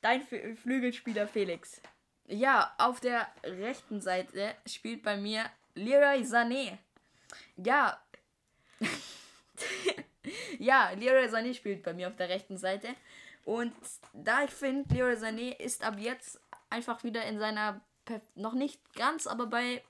Dein 0.00 0.22
Flügelspieler 0.56 1.26
Felix. 1.28 1.80
Ja, 2.28 2.72
auf 2.78 3.00
der 3.00 3.26
rechten 3.44 4.00
Seite 4.00 4.54
spielt 4.66 5.02
bei 5.02 5.16
mir 5.16 5.44
Leroy 5.74 6.22
Sané. 6.22 6.78
Ja. 7.56 8.00
ja, 10.58 10.90
Leroy 10.90 11.26
Sané 11.28 11.54
spielt 11.54 11.82
bei 11.82 11.92
mir 11.92 12.08
auf 12.08 12.16
der 12.16 12.28
rechten 12.28 12.56
Seite. 12.56 12.88
Und 13.44 13.72
da 14.12 14.44
ich 14.44 14.50
finde, 14.50 14.94
Leroy 14.94 15.14
Sané 15.14 15.58
ist 15.58 15.82
ab 15.84 15.96
jetzt 15.98 16.40
einfach 16.70 17.02
wieder 17.04 17.24
in 17.24 17.38
seiner, 17.38 17.80
perf- 18.06 18.20
noch 18.34 18.54
nicht 18.54 18.80
ganz, 18.94 19.26
aber 19.26 19.46
bei 19.46 19.82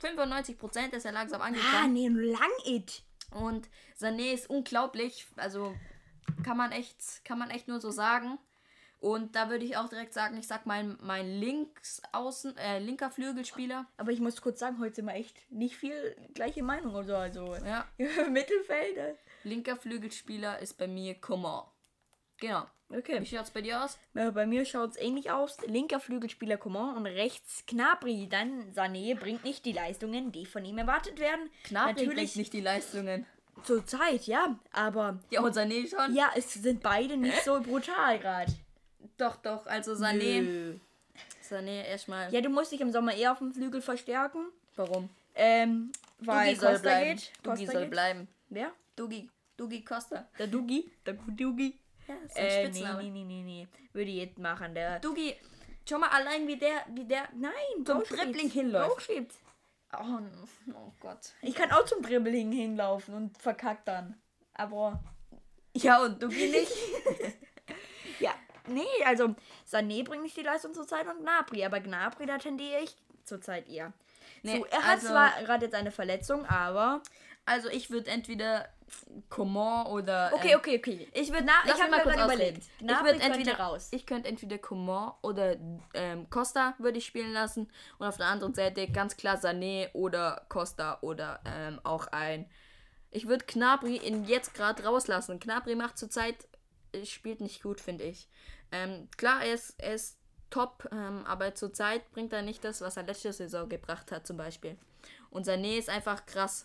95% 0.00 0.92
ist 0.92 1.04
er 1.04 1.12
langsam 1.12 1.40
angekommen. 1.42 1.74
Ah, 1.74 1.86
nee, 1.86 2.08
lang 2.08 2.50
it. 2.64 3.02
Und 3.32 3.68
Sané 3.98 4.32
ist 4.32 4.48
unglaublich. 4.48 5.26
Also 5.36 5.74
kann 6.44 6.56
man 6.56 6.72
echt, 6.72 7.24
kann 7.24 7.38
man 7.38 7.50
echt 7.50 7.68
nur 7.68 7.80
so 7.80 7.90
sagen. 7.90 8.38
Und 8.98 9.36
da 9.36 9.50
würde 9.50 9.64
ich 9.64 9.76
auch 9.76 9.88
direkt 9.88 10.14
sagen, 10.14 10.36
ich 10.38 10.46
sag 10.46 10.64
mein, 10.66 10.96
mein 11.02 11.28
links 11.28 12.00
außen, 12.12 12.56
äh, 12.56 12.78
linker 12.78 13.10
Flügelspieler. 13.10 13.86
Aber 13.98 14.10
ich 14.10 14.20
muss 14.20 14.40
kurz 14.40 14.58
sagen, 14.58 14.78
heute 14.80 14.96
sind 14.96 15.06
wir 15.06 15.14
echt 15.14 15.50
nicht 15.50 15.76
viel 15.76 16.16
gleiche 16.34 16.62
Meinung 16.62 16.94
oder 16.94 17.30
so. 17.32 17.44
Also 17.52 17.66
Ja. 17.66 17.86
Mittelfeld. 18.30 18.96
äh, 18.96 19.14
Linker 19.44 19.76
Flügelspieler 19.76 20.58
ist 20.60 20.78
bei 20.78 20.88
mir 20.88 21.14
Coman. 21.14 21.64
Genau. 22.38 22.64
Okay. 22.88 23.20
Wie 23.20 23.26
schaut's 23.26 23.50
bei 23.50 23.62
dir 23.62 23.82
aus? 23.82 23.98
Bei 24.14 24.46
mir 24.46 24.64
schaut 24.64 24.90
es 24.92 24.96
ähnlich 24.96 25.30
aus. 25.30 25.58
Linker 25.66 26.00
Flügelspieler 26.00 26.56
Coman 26.56 26.96
und 26.96 27.06
rechts 27.06 27.64
Knabri. 27.66 28.28
Dann 28.28 28.72
Sané 28.72 29.14
bringt 29.16 29.44
nicht 29.44 29.64
die 29.64 29.72
Leistungen, 29.72 30.32
die 30.32 30.46
von 30.46 30.64
ihm 30.64 30.78
erwartet 30.78 31.18
werden. 31.18 31.50
Natürlich 31.70 32.14
kriegt 32.16 32.36
nicht 32.36 32.52
die 32.52 32.60
Leistungen. 32.60 33.26
zur 33.64 33.84
Zeit, 33.86 34.22
ja. 34.26 34.58
Aber 34.72 35.18
Ja, 35.30 35.40
und 35.42 35.54
Sané 35.56 35.88
schon? 35.88 36.14
ja, 36.14 36.30
es 36.36 36.52
sind 36.54 36.82
beide 36.82 37.16
nicht 37.16 37.40
so 37.44 37.60
brutal 37.60 38.18
gerade. 38.18 38.52
Doch, 39.18 39.36
doch. 39.36 39.66
Also 39.66 39.92
Sané. 39.94 40.78
Sané 41.42 41.84
erstmal. 41.86 42.32
Ja, 42.32 42.40
du 42.40 42.48
musst 42.48 42.72
dich 42.72 42.80
im 42.80 42.90
Sommer 42.92 43.14
eher 43.14 43.32
auf 43.32 43.38
dem 43.38 43.52
Flügel 43.52 43.80
verstärken. 43.80 44.46
Warum? 44.74 45.08
Ähm, 45.34 45.92
weil 46.18 46.48
Dugi 46.54 46.60
soll 46.60 46.72
Costa 46.72 46.82
bleiben. 46.88 47.10
geht. 47.16 47.32
Dugi 47.42 47.56
Costa 47.58 47.72
soll 47.72 47.82
geht. 47.82 47.90
bleiben. 47.90 48.28
Wer? 48.48 48.72
Dugi. 48.96 49.30
Dugi 49.56 49.84
Costa. 49.84 50.28
Der 50.38 50.46
Dugi. 50.48 50.90
Der 51.06 51.14
Dugi. 51.14 51.78
Ja, 52.08 52.14
ist 52.24 52.36
ein 52.36 52.44
Äh, 52.44 52.48
nee, 52.48 52.64
Spitzname. 52.74 53.02
nee, 53.04 53.10
nee, 53.10 53.24
nee, 53.24 53.42
nee. 53.42 53.68
Würde 53.92 54.10
ich 54.10 54.16
jetzt 54.16 54.38
machen. 54.38 54.74
Der. 54.74 54.98
Dugi, 55.00 55.34
schau 55.88 55.98
mal 55.98 56.08
allein, 56.10 56.46
wie 56.46 56.56
der, 56.56 56.84
wie 56.94 57.04
der 57.04 57.28
Nein, 57.34 57.52
zum. 57.84 58.02
Dribbling 58.02 58.50
hinläuft. 58.50 59.10
Oh, 59.98 60.18
oh 60.74 60.92
Gott. 61.00 61.32
Ich 61.42 61.54
kann 61.54 61.70
auch 61.70 61.84
zum 61.86 62.02
Dribbling 62.02 62.52
hinlaufen 62.52 63.14
und 63.14 63.38
verkackt 63.38 63.88
dann. 63.88 64.14
Aber 64.54 65.02
Ja, 65.74 66.02
und 66.02 66.22
Dugi 66.22 66.48
nicht? 66.48 66.72
nee, 68.68 69.04
also 69.04 69.34
Sané 69.70 70.04
bringt 70.04 70.22
nicht 70.22 70.36
die 70.36 70.42
Leistung 70.42 70.74
zur 70.74 70.86
Zeit 70.86 71.06
und 71.06 71.20
Gnabry, 71.20 71.64
aber 71.64 71.80
Gnabry, 71.80 72.26
da 72.26 72.38
tendiere 72.38 72.82
ich 72.82 72.96
zurzeit 73.24 73.68
eher. 73.68 73.92
Nee, 74.42 74.58
so, 74.58 74.66
er 74.66 74.82
hat 74.82 74.94
also- 74.94 75.08
zwar 75.08 75.30
gerade 75.42 75.64
jetzt 75.66 75.74
eine 75.74 75.90
Verletzung, 75.90 76.46
aber 76.46 77.02
Also 77.48 77.68
ich 77.68 77.90
würde 77.90 78.10
entweder 78.10 78.68
Coman 79.28 79.86
oder... 79.86 80.30
okay, 80.34 80.52
ähm, 80.52 80.58
okay, 80.58 80.78
okay. 80.78 81.08
Ich 81.12 81.32
würde, 81.32 81.44
Na, 81.44 81.52
ich 81.64 81.70
lass 81.70 81.80
hab 81.80 81.90
mich 81.90 81.96
mal 81.96 82.02
kurz 82.02 82.24
überlegt. 82.24 82.62
Ich 82.80 82.88
würde 82.88 83.20
entweder 83.20 83.58
raus. 83.58 83.88
Ich 83.92 84.06
könnte 84.06 84.28
entweder 84.28 84.58
Coman 84.58 85.12
oder 85.22 85.56
ähm, 85.94 86.28
Costa 86.30 86.74
würde 86.78 86.98
ich 86.98 87.06
spielen 87.06 87.32
lassen 87.32 87.70
und 87.98 88.06
auf 88.06 88.16
der 88.16 88.26
anderen 88.26 88.54
Seite 88.54 88.88
ganz 88.88 89.16
klar 89.16 89.36
Sané 89.36 89.92
oder 89.92 90.44
Costa 90.48 90.98
oder 91.02 91.40
ähm, 91.44 91.80
auch 91.84 92.08
ein. 92.08 92.48
Ich 93.10 93.28
würde 93.28 93.44
Knabri 93.44 93.96
in 93.96 94.24
jetzt 94.24 94.54
gerade 94.54 94.84
rauslassen. 94.84 95.40
Knabri 95.40 95.74
macht 95.74 95.98
zurzeit 95.98 96.36
spielt 97.04 97.40
nicht 97.40 97.62
gut, 97.62 97.80
finde 97.80 98.04
ich. 98.04 98.28
Ähm, 98.72 99.08
klar, 99.16 99.44
er 99.44 99.54
ist, 99.54 99.74
er 99.78 99.94
ist 99.94 100.18
top, 100.50 100.88
ähm, 100.92 101.24
aber 101.26 101.54
zurzeit 101.54 102.10
bringt 102.12 102.32
er 102.32 102.42
nicht 102.42 102.64
das, 102.64 102.80
was 102.80 102.96
er 102.96 103.02
letzte 103.02 103.32
Saison 103.32 103.68
gebracht 103.68 104.10
hat, 104.12 104.26
zum 104.26 104.36
Beispiel. 104.36 104.76
Und 105.30 105.46
Sané 105.46 105.76
ist 105.78 105.88
einfach 105.90 106.24
krass. 106.26 106.64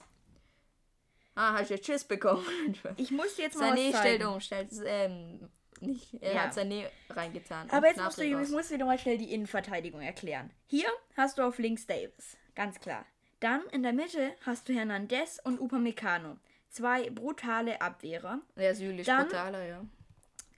Ah, 1.36 1.54
hast 1.54 1.70
du 1.70 1.76
jetzt 1.76 1.86
Tschüss 1.86 2.04
bekommen? 2.04 2.46
Ich 2.98 3.12
muss 3.12 3.38
jetzt 3.38 3.58
mal 3.58 3.74
Sané 3.74 3.94
was 3.94 4.00
stellt 4.00 4.26
um, 4.26 4.40
stellt 4.40 4.70
ähm, 4.86 5.50
nicht. 5.80 6.14
Er 6.22 6.34
Ja. 6.34 6.40
hat 6.44 6.54
Sané 6.54 6.86
reingetan. 7.10 7.70
Aber 7.72 7.88
jetzt 7.88 8.02
musst 8.02 8.18
du, 8.18 8.22
Gnabry 8.24 8.44
ich 8.44 8.48
raus. 8.50 8.52
muss 8.54 8.68
dir 8.68 8.86
mal 8.86 9.00
schnell 9.00 9.18
die 9.18 9.34
Innenverteidigung 9.34 10.02
erklären. 10.02 10.52
Hier 10.68 10.90
hast 11.16 11.38
du 11.38 11.44
auf 11.44 11.58
links 11.58 11.88
Davis, 11.88 12.38
ganz 12.56 12.80
klar. 12.80 13.06
Dann 13.40 13.62
in 13.72 13.82
der 13.82 13.94
Mitte 13.94 14.34
hast 14.46 14.70
du 14.70 14.74
Hernandez 14.74 15.40
und 15.44 15.60
Upamecano. 15.60 16.38
Zwei 16.70 17.10
brutale 17.10 17.82
Abwehrer. 17.82 18.40
Ist 18.56 18.82
Dann- 19.08 19.28
brutaler, 19.28 19.66
ja. 19.66 19.86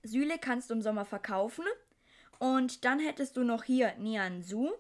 Süle 0.04 0.38
kannst 0.38 0.70
du 0.70 0.74
im 0.76 0.82
Sommer 0.82 1.06
verkaufen. 1.06 1.66
Und 2.40 2.84
dann 2.86 3.00
hättest 3.00 3.38
du 3.38 3.44
noch 3.44 3.64
hier 3.64 3.94
Nianzu. 3.98 4.72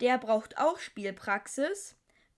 Der 0.00 0.18
braucht 0.18 0.58
auch 0.58 0.78
Spielpraxis. 0.78 1.96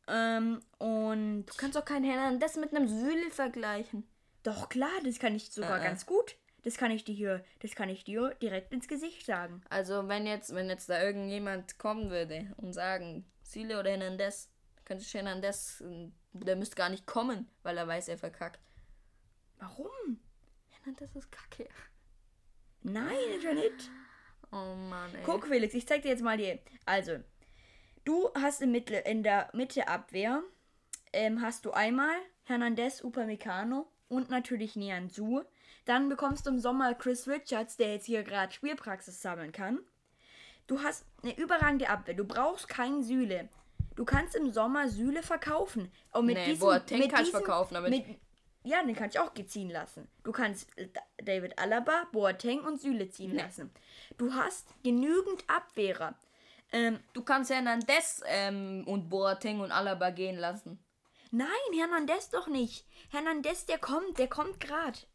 Ähm, 0.08 0.60
und 0.78 1.46
Du 1.46 1.54
kannst 1.56 1.76
doch 1.76 1.84
keinen 1.84 2.04
Hernandez 2.04 2.56
mit 2.56 2.74
einem 2.74 2.88
Süle 2.88 3.30
vergleichen. 3.30 4.04
doch 4.42 4.68
klar, 4.68 4.90
das 5.04 5.18
kann 5.18 5.34
ich 5.34 5.50
sogar 5.50 5.78
Äh, 5.78 5.82
äh. 5.82 5.84
ganz 5.84 6.06
gut. 6.06 6.36
Das 6.62 6.76
kann 6.76 6.90
ich 6.90 7.04
dir 7.04 7.14
hier, 7.14 7.44
das 7.60 7.76
kann 7.76 7.88
ich 7.88 8.02
dir 8.02 8.34
direkt 8.42 8.72
ins 8.72 8.88
Gesicht 8.88 9.24
sagen. 9.24 9.62
Also, 9.70 10.08
wenn 10.08 10.26
jetzt, 10.26 10.52
wenn 10.54 10.68
jetzt 10.68 10.88
da 10.88 11.00
irgendjemand 11.00 11.78
kommen 11.78 12.10
würde 12.10 12.52
und 12.56 12.72
sagen, 12.72 13.24
Süle 13.44 13.78
oder 13.78 13.90
Hernandez, 13.90 14.50
könnte 14.84 15.04
ich 15.04 15.14
Hernandez, 15.14 15.80
äh, 15.80 16.08
der 16.32 16.56
müsste 16.56 16.74
gar 16.76 16.88
nicht 16.88 17.06
kommen, 17.06 17.48
weil 17.62 17.76
er 17.78 17.86
weiß, 17.86 18.08
er 18.08 18.18
verkackt. 18.18 18.58
Warum? 19.58 20.20
Hernandez 20.70 21.14
ist 21.14 21.30
kacke. 21.30 21.68
Nein, 22.92 23.16
ist 23.36 23.44
ja 23.44 23.52
nicht. 23.52 23.90
Oh 24.52 24.74
Mann, 24.74 25.14
ey. 25.14 25.22
Guck, 25.24 25.46
Felix, 25.46 25.74
ich 25.74 25.86
zeig 25.86 26.02
dir 26.02 26.08
jetzt 26.10 26.22
mal 26.22 26.36
die. 26.36 26.58
Also, 26.84 27.18
du 28.04 28.30
hast 28.34 28.62
im 28.62 28.70
Mitte, 28.72 28.94
in 28.96 29.22
der 29.22 29.48
Mitte 29.52 29.88
Abwehr, 29.88 30.42
ähm, 31.12 31.42
hast 31.42 31.64
du 31.64 31.72
einmal 31.72 32.14
Hernandez, 32.44 33.02
Upamecano 33.02 33.86
und 34.08 34.30
natürlich 34.30 34.76
Nianzu. 34.76 35.42
Dann 35.84 36.08
bekommst 36.08 36.46
du 36.46 36.50
im 36.50 36.58
Sommer 36.60 36.94
Chris 36.94 37.26
Richards, 37.28 37.76
der 37.76 37.94
jetzt 37.94 38.06
hier 38.06 38.22
gerade 38.22 38.52
Spielpraxis 38.52 39.20
sammeln 39.20 39.52
kann. 39.52 39.80
Du 40.66 40.82
hast 40.82 41.04
eine 41.22 41.36
überragende 41.36 41.88
Abwehr. 41.88 42.14
Du 42.14 42.24
brauchst 42.24 42.68
keinen 42.68 43.02
Süle. 43.02 43.48
Du 43.94 44.04
kannst 44.04 44.34
im 44.34 44.52
Sommer 44.52 44.88
Süle 44.88 45.22
verkaufen. 45.22 45.90
Und 46.12 46.26
mit 46.26 46.36
Nee, 46.36 46.46
diesem, 46.46 46.60
Boateng 46.60 46.98
mit 46.98 47.10
kannst 47.10 47.28
diesem, 47.28 47.40
verkaufen, 47.40 47.76
aber 47.76 47.88
mit, 47.88 48.04
Ja, 48.66 48.82
den 48.82 48.96
kann 48.96 49.10
ich 49.10 49.18
auch 49.20 49.32
ziehen 49.46 49.70
lassen. 49.70 50.08
Du 50.24 50.32
kannst 50.32 50.76
äh, 50.76 50.88
David 51.22 51.56
Alaba, 51.56 52.08
Boateng 52.10 52.60
und 52.64 52.80
Süle 52.80 53.08
ziehen 53.08 53.32
Nee. 53.32 53.42
lassen. 53.42 53.70
Du 54.18 54.34
hast 54.34 54.66
genügend 54.82 55.44
Abwehrer. 55.48 56.18
Ähm, 56.72 56.98
Du 57.12 57.22
kannst 57.22 57.50
Hernandez 57.52 58.22
ähm, 58.26 58.82
und 58.88 59.08
Boateng 59.08 59.60
und 59.60 59.70
Alaba 59.70 60.10
gehen 60.10 60.36
lassen. 60.36 60.84
nein, 61.30 61.48
Hernandez 61.74 62.28
doch 62.30 62.48
nicht. 62.48 62.84
Hernandez, 63.10 63.66
der 63.66 63.78
kommt, 63.78 64.18
der 64.18 64.28
kommt 64.28 64.58
grad. 64.58 65.06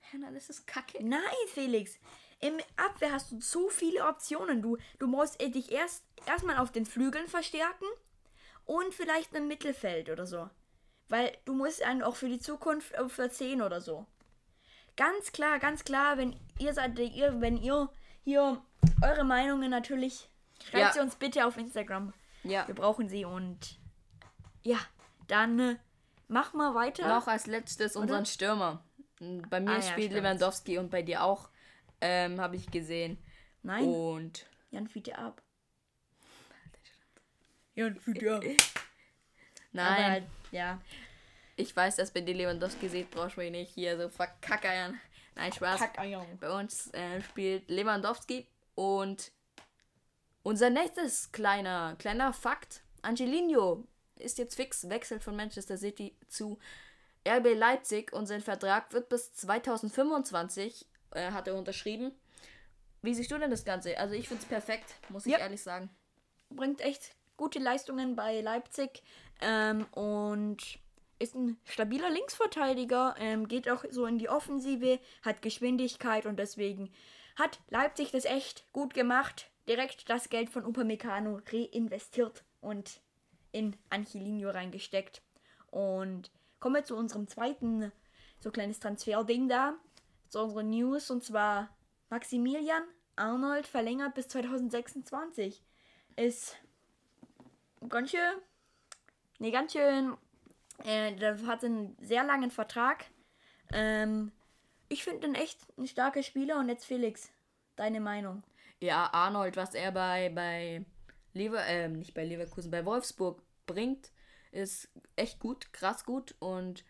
Hernandez 0.00 0.50
ist 0.50 0.66
kacke. 0.66 0.98
Nein, 1.04 1.20
Felix. 1.48 1.98
Im 2.40 2.58
Abwehr 2.76 3.12
hast 3.12 3.30
du 3.30 3.40
so 3.40 3.68
viele 3.68 4.04
Optionen. 4.06 4.62
Du, 4.62 4.76
du 4.98 5.06
musst 5.06 5.40
äh, 5.40 5.48
dich 5.48 5.70
erst 5.70 6.04
erstmal 6.26 6.58
auf 6.58 6.72
den 6.72 6.86
Flügeln 6.86 7.28
verstärken 7.28 7.86
und 8.64 8.92
vielleicht 8.94 9.32
im 9.34 9.46
Mittelfeld 9.46 10.10
oder 10.10 10.26
so. 10.26 10.50
Weil 11.08 11.36
du 11.44 11.54
musst 11.54 11.82
einen 11.82 12.02
auch 12.02 12.16
für 12.16 12.28
die 12.28 12.38
Zukunft 12.40 12.92
10 13.30 13.60
oder 13.62 13.80
so. 13.80 14.06
Ganz 14.96 15.32
klar, 15.32 15.58
ganz 15.58 15.84
klar, 15.84 16.18
wenn 16.18 16.36
ihr 16.58 16.72
seid, 16.74 16.98
ihr, 16.98 17.40
wenn 17.40 17.56
ihr 17.56 17.90
hier 18.24 18.62
eure 19.02 19.24
Meinungen 19.24 19.70
natürlich, 19.70 20.28
schreibt 20.62 20.74
Ja. 20.86 20.92
sie 20.92 21.00
uns 21.00 21.16
bitte 21.16 21.46
auf 21.46 21.56
Instagram. 21.56 22.12
Ja. 22.44 22.66
Wir 22.66 22.74
brauchen 22.74 23.08
sie 23.08 23.24
und 23.24 23.78
ja, 24.62 24.78
dann 25.28 25.58
äh, 25.58 25.76
mach 26.28 26.52
mal 26.54 26.74
weiter. 26.74 27.08
Noch 27.08 27.26
als 27.26 27.46
letztes 27.46 27.96
unseren 27.96 28.26
Stürmer. 28.26 28.84
Bei 29.48 29.60
mir 29.60 29.70
Ah, 29.70 29.74
ja, 29.76 29.82
spielt 29.82 30.10
stimmt. 30.12 30.24
Lewandowski 30.24 30.78
und 30.78 30.90
bei 30.90 31.02
dir 31.02 31.22
auch. 31.22 31.48
Ähm, 32.00 32.40
habe 32.40 32.56
ich 32.56 32.70
gesehen. 32.70 33.16
Nein, 33.62 33.84
Und 33.84 34.46
Jan 34.70 34.88
fiete 34.88 35.16
ab. 35.16 35.40
Jan 37.74 37.96
fiete 38.00 38.34
ab. 38.36 38.42
nein, 39.72 40.22
Aber, 40.24 40.56
ja. 40.56 40.80
ich 41.56 41.74
weiß, 41.74 41.96
dass 41.96 42.10
bei 42.10 42.20
dir 42.20 42.34
Lewandowski 42.34 42.88
seht, 42.88 43.10
brauchst 43.10 43.36
du 43.36 43.40
mich 43.40 43.50
nicht 43.50 43.74
hier 43.74 43.96
so 43.98 44.08
verkackern. 44.08 45.00
Nein, 45.34 45.52
Spaß. 45.52 45.80
Kackeier. 45.80 46.26
Bei 46.40 46.50
uns 46.50 46.88
äh, 46.92 47.22
spielt 47.22 47.68
Lewandowski 47.70 48.46
und 48.74 49.32
unser 50.42 50.70
nächstes 50.70 51.32
kleiner, 51.32 51.96
kleiner 51.98 52.32
Fakt. 52.32 52.82
Angelino 53.02 53.86
ist 54.16 54.38
jetzt 54.38 54.54
fix, 54.56 54.88
wechselt 54.88 55.22
von 55.24 55.34
Manchester 55.36 55.76
City 55.78 56.16
zu 56.28 56.58
RB 57.26 57.54
Leipzig 57.54 58.12
und 58.12 58.26
sein 58.26 58.40
Vertrag 58.40 58.92
wird 58.92 59.08
bis 59.08 59.32
2025, 59.34 60.86
äh, 61.12 61.30
hat 61.30 61.46
er 61.48 61.54
unterschrieben. 61.54 62.12
Wie 63.00 63.14
siehst 63.14 63.30
du 63.30 63.38
denn 63.38 63.50
das 63.50 63.64
Ganze? 63.64 63.96
Also 63.98 64.14
ich 64.14 64.28
finde 64.28 64.42
es 64.42 64.48
perfekt, 64.48 64.94
muss 65.08 65.26
ich 65.26 65.32
Ja. 65.32 65.38
ehrlich 65.38 65.62
sagen. 65.62 65.90
Bringt 66.50 66.80
echt 66.80 67.14
gute 67.36 67.58
Leistungen 67.58 68.14
bei 68.16 68.40
Leipzig 68.40 69.02
ähm, 69.40 69.86
und 69.92 70.78
ist 71.18 71.34
ein 71.34 71.56
stabiler 71.64 72.10
Linksverteidiger, 72.10 73.14
ähm, 73.18 73.46
geht 73.46 73.68
auch 73.68 73.84
so 73.90 74.06
in 74.06 74.18
die 74.18 74.28
Offensive, 74.28 74.98
hat 75.22 75.40
Geschwindigkeit 75.42 76.26
und 76.26 76.38
deswegen 76.38 76.90
hat 77.36 77.60
Leipzig 77.70 78.10
das 78.10 78.24
echt 78.24 78.66
gut 78.72 78.92
gemacht. 78.94 79.50
Direkt 79.68 80.10
das 80.10 80.28
Geld 80.28 80.50
von 80.50 80.64
Upamecano 80.64 81.40
reinvestiert 81.50 82.44
und 82.60 83.00
in 83.52 83.76
Angelino 83.90 84.50
reingesteckt. 84.50 85.22
Und 85.70 86.30
kommen 86.58 86.74
wir 86.76 86.84
zu 86.84 86.96
unserem 86.96 87.28
zweiten, 87.28 87.92
so 88.40 88.50
kleines 88.50 88.80
Transferding 88.80 89.48
da, 89.48 89.74
zu 90.28 90.40
unserer 90.40 90.64
News 90.64 91.10
und 91.10 91.22
zwar 91.22 91.68
Maximilian 92.10 92.82
Arnold 93.16 93.66
verlängert 93.66 94.14
bis 94.14 94.28
2026. 94.28 95.62
Ist 96.16 96.56
ganz 97.88 98.10
schön, 98.10 98.34
nee, 99.42 99.50
ganz 99.50 99.72
schön, 99.72 100.16
äh, 100.84 101.14
der 101.16 101.44
hat 101.46 101.64
einen 101.64 101.96
sehr 102.00 102.24
langen 102.24 102.50
Vertrag. 102.50 103.04
Ähm, 103.72 104.32
ich 104.88 105.02
finde 105.04 105.26
ihn 105.26 105.34
echt 105.34 105.58
ein 105.76 105.86
starker 105.86 106.22
Spieler 106.22 106.58
und 106.58 106.68
jetzt 106.68 106.84
Felix, 106.84 107.28
deine 107.76 108.00
Meinung. 108.00 108.42
Ja, 108.80 109.10
Arnold, 109.12 109.56
was 109.56 109.74
er 109.74 109.90
bei, 109.92 110.30
bei 110.34 110.84
Lever, 111.34 111.64
ähm, 111.66 111.94
nicht 111.98 112.14
bei 112.14 112.24
Leverkusen, 112.24 112.70
bei 112.70 112.84
Wolfsburg 112.84 113.42
bringt, 113.66 114.12
ist 114.52 114.88
echt 115.16 115.40
gut, 115.40 115.72
krass 115.72 116.04
gut 116.04 116.34
und 116.38 116.84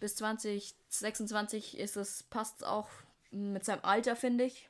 bis 0.00 0.16
2026 0.16 1.78
ist 1.78 1.96
es, 1.96 2.22
passt 2.22 2.64
auch 2.64 2.88
mit 3.30 3.64
seinem 3.64 3.84
Alter, 3.84 4.16
finde 4.16 4.44
ich. 4.44 4.68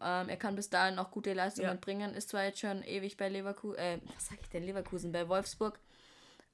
Ähm, 0.00 0.28
er 0.28 0.36
kann 0.36 0.56
bis 0.56 0.70
dahin 0.70 0.98
auch 0.98 1.10
gute 1.10 1.34
Leistungen 1.34 1.68
Ja. 1.68 1.74
bringen, 1.74 2.14
ist 2.14 2.30
zwar 2.30 2.44
jetzt 2.44 2.60
schon 2.60 2.82
ewig 2.84 3.16
bei 3.18 3.28
Leverkusen, 3.28 3.78
äh, 3.78 3.98
was 4.14 4.28
sag 4.28 4.40
ich 4.40 4.48
denn, 4.48 4.62
Leverkusen, 4.62 5.12
bei 5.12 5.28
Wolfsburg, 5.28 5.78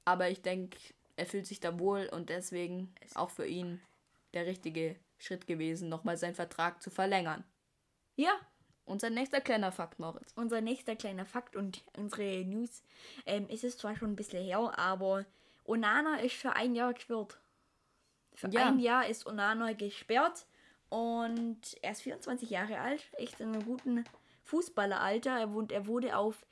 aber 0.07 0.29
ich 0.29 0.41
denke, 0.41 0.77
er 1.17 1.25
fühlt 1.25 1.45
sich 1.45 1.59
da 1.59 1.77
wohl 1.79 2.07
und 2.13 2.29
deswegen 2.29 2.95
ist 3.01 3.17
auch 3.17 3.29
für 3.29 3.45
ihn 3.45 3.81
der 4.33 4.45
richtige 4.45 4.95
Schritt 5.17 5.47
gewesen, 5.47 5.89
nochmal 5.89 6.15
seinen 6.15 6.35
Vertrag 6.35 6.81
zu 6.81 6.89
verlängern. 6.89 7.43
Ja, 8.15 8.31
Unser 8.85 9.09
nächster 9.09 9.41
kleiner 9.41 9.73
Fakt, 9.73 9.99
Moritz. 9.99 10.31
unser 10.37 10.61
nächster 10.61 10.95
kleiner 10.95 11.25
Fakt 11.25 11.57
und 11.57 11.83
unsere 11.97 12.45
News. 12.45 12.83
Ähm, 13.25 13.49
ist 13.49 13.65
es 13.65 13.77
zwar 13.77 13.97
schon 13.97 14.11
ein 14.11 14.15
bisschen 14.15 14.41
her, 14.43 14.59
aber 14.79 15.25
Onana 15.65 16.21
ist 16.21 16.35
für 16.35 16.53
ein 16.55 16.73
Jahr 16.73 16.93
gesperrt. 16.93 17.37
Für 18.33 18.47
Ja. 18.49 18.67
ein 18.69 18.79
Jahr 18.79 19.05
ist 19.07 19.25
Onana 19.27 19.73
gesperrt 19.73 20.47
und 20.87 21.59
er 21.81 21.91
ist 21.91 22.01
24 22.03 22.49
Jahre 22.49 22.79
alt, 22.79 23.03
echt 23.17 23.41
in 23.41 23.49
einem 23.53 23.65
guten 23.65 24.05
Fußballeralter. 24.43 25.31
Er, 25.37 25.51
wohnt, 25.53 25.73
er 25.73 25.85
wurde 25.87 26.15
auf 26.15 26.45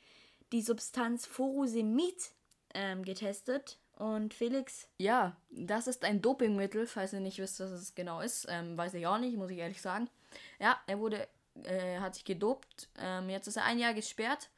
die 0.52 0.62
Substanz 0.62 1.26
Furosemid 1.26 2.34
ähm, 2.76 3.04
getestet 3.04 3.78
und 3.98 4.34
Felix, 4.34 4.88
Ja, 5.00 5.36
das 5.50 5.88
ist 5.88 6.04
ein 6.04 6.22
Dopingmittel, 6.22 6.86
falls 6.86 7.14
ihr 7.14 7.20
nicht 7.22 7.40
wisst, 7.40 7.60
was 7.60 7.72
es 7.72 7.96
genau 7.96 8.20
ist. 8.22 8.46
Ähm, 8.50 8.78
weiß 8.78 8.94
ich 8.94 9.08
auch 9.08 9.18
nicht, 9.18 9.38
muss 9.38 9.50
ich 9.52 9.58
ehrlich 9.58 9.82
sagen. 9.82 10.10
Ja, 10.60 10.80
er 10.86 11.00
wurde, 11.00 11.28
äh, 11.64 12.00
hat 12.00 12.16
sich 12.16 12.26
gedopt. 12.26 12.90
Ähm, 13.00 13.30
jetzt 13.30 13.48
ist 13.48 13.56
er 13.58 13.64
ein 13.64 13.80
Jahr 13.80 13.94
gesperrt. 13.94 14.50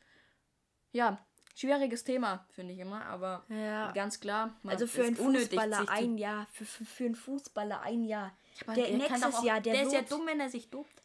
Ja, 0.91 1.23
schwieriges 1.55 2.03
Thema, 2.03 2.45
finde 2.49 2.73
ich 2.73 2.79
immer, 2.79 3.05
aber 3.05 3.43
Ja. 3.49 3.91
ganz 3.91 4.19
klar. 4.19 4.55
man- 4.63 4.73
also 4.73 4.87
für 4.87 5.03
einen 5.03 5.15
unnötig, 5.17 5.49
Fußballer 5.49 5.85
zu- 5.85 5.91
ein 5.91 6.17
Jahr, 6.17 6.47
für, 6.51 6.65
für, 6.65 6.85
für 6.85 7.05
einen 7.05 7.15
Fußballer 7.15 7.81
ein 7.81 8.03
Jahr. 8.03 8.35
Aber 8.65 8.73
der 8.75 8.85
kann 8.87 8.97
nächstes 8.97 9.35
auch- 9.35 9.43
Jahr, 9.43 9.61
der, 9.61 9.73
der 9.73 9.83
ist 9.83 9.93
ja 9.93 10.01
dumm, 10.01 10.25
wenn 10.25 10.39
er 10.39 10.49
sich 10.49 10.69
dopt. 10.69 11.03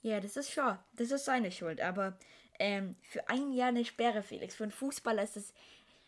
Ja, 0.00 0.20
das 0.20 0.36
ist 0.36 0.50
schon. 0.50 0.78
Das 0.94 1.10
ist 1.10 1.24
seine 1.26 1.52
Schuld. 1.52 1.80
Aber 1.80 2.18
ähm, 2.58 2.96
für 3.02 3.28
ein 3.28 3.52
Jahr 3.52 3.68
eine 3.68 3.84
Sperre, 3.84 4.22
Felix. 4.22 4.54
Für 4.54 4.64
einen 4.64 4.72
Fußballer 4.72 5.22
ist 5.22 5.36
das. 5.36 5.52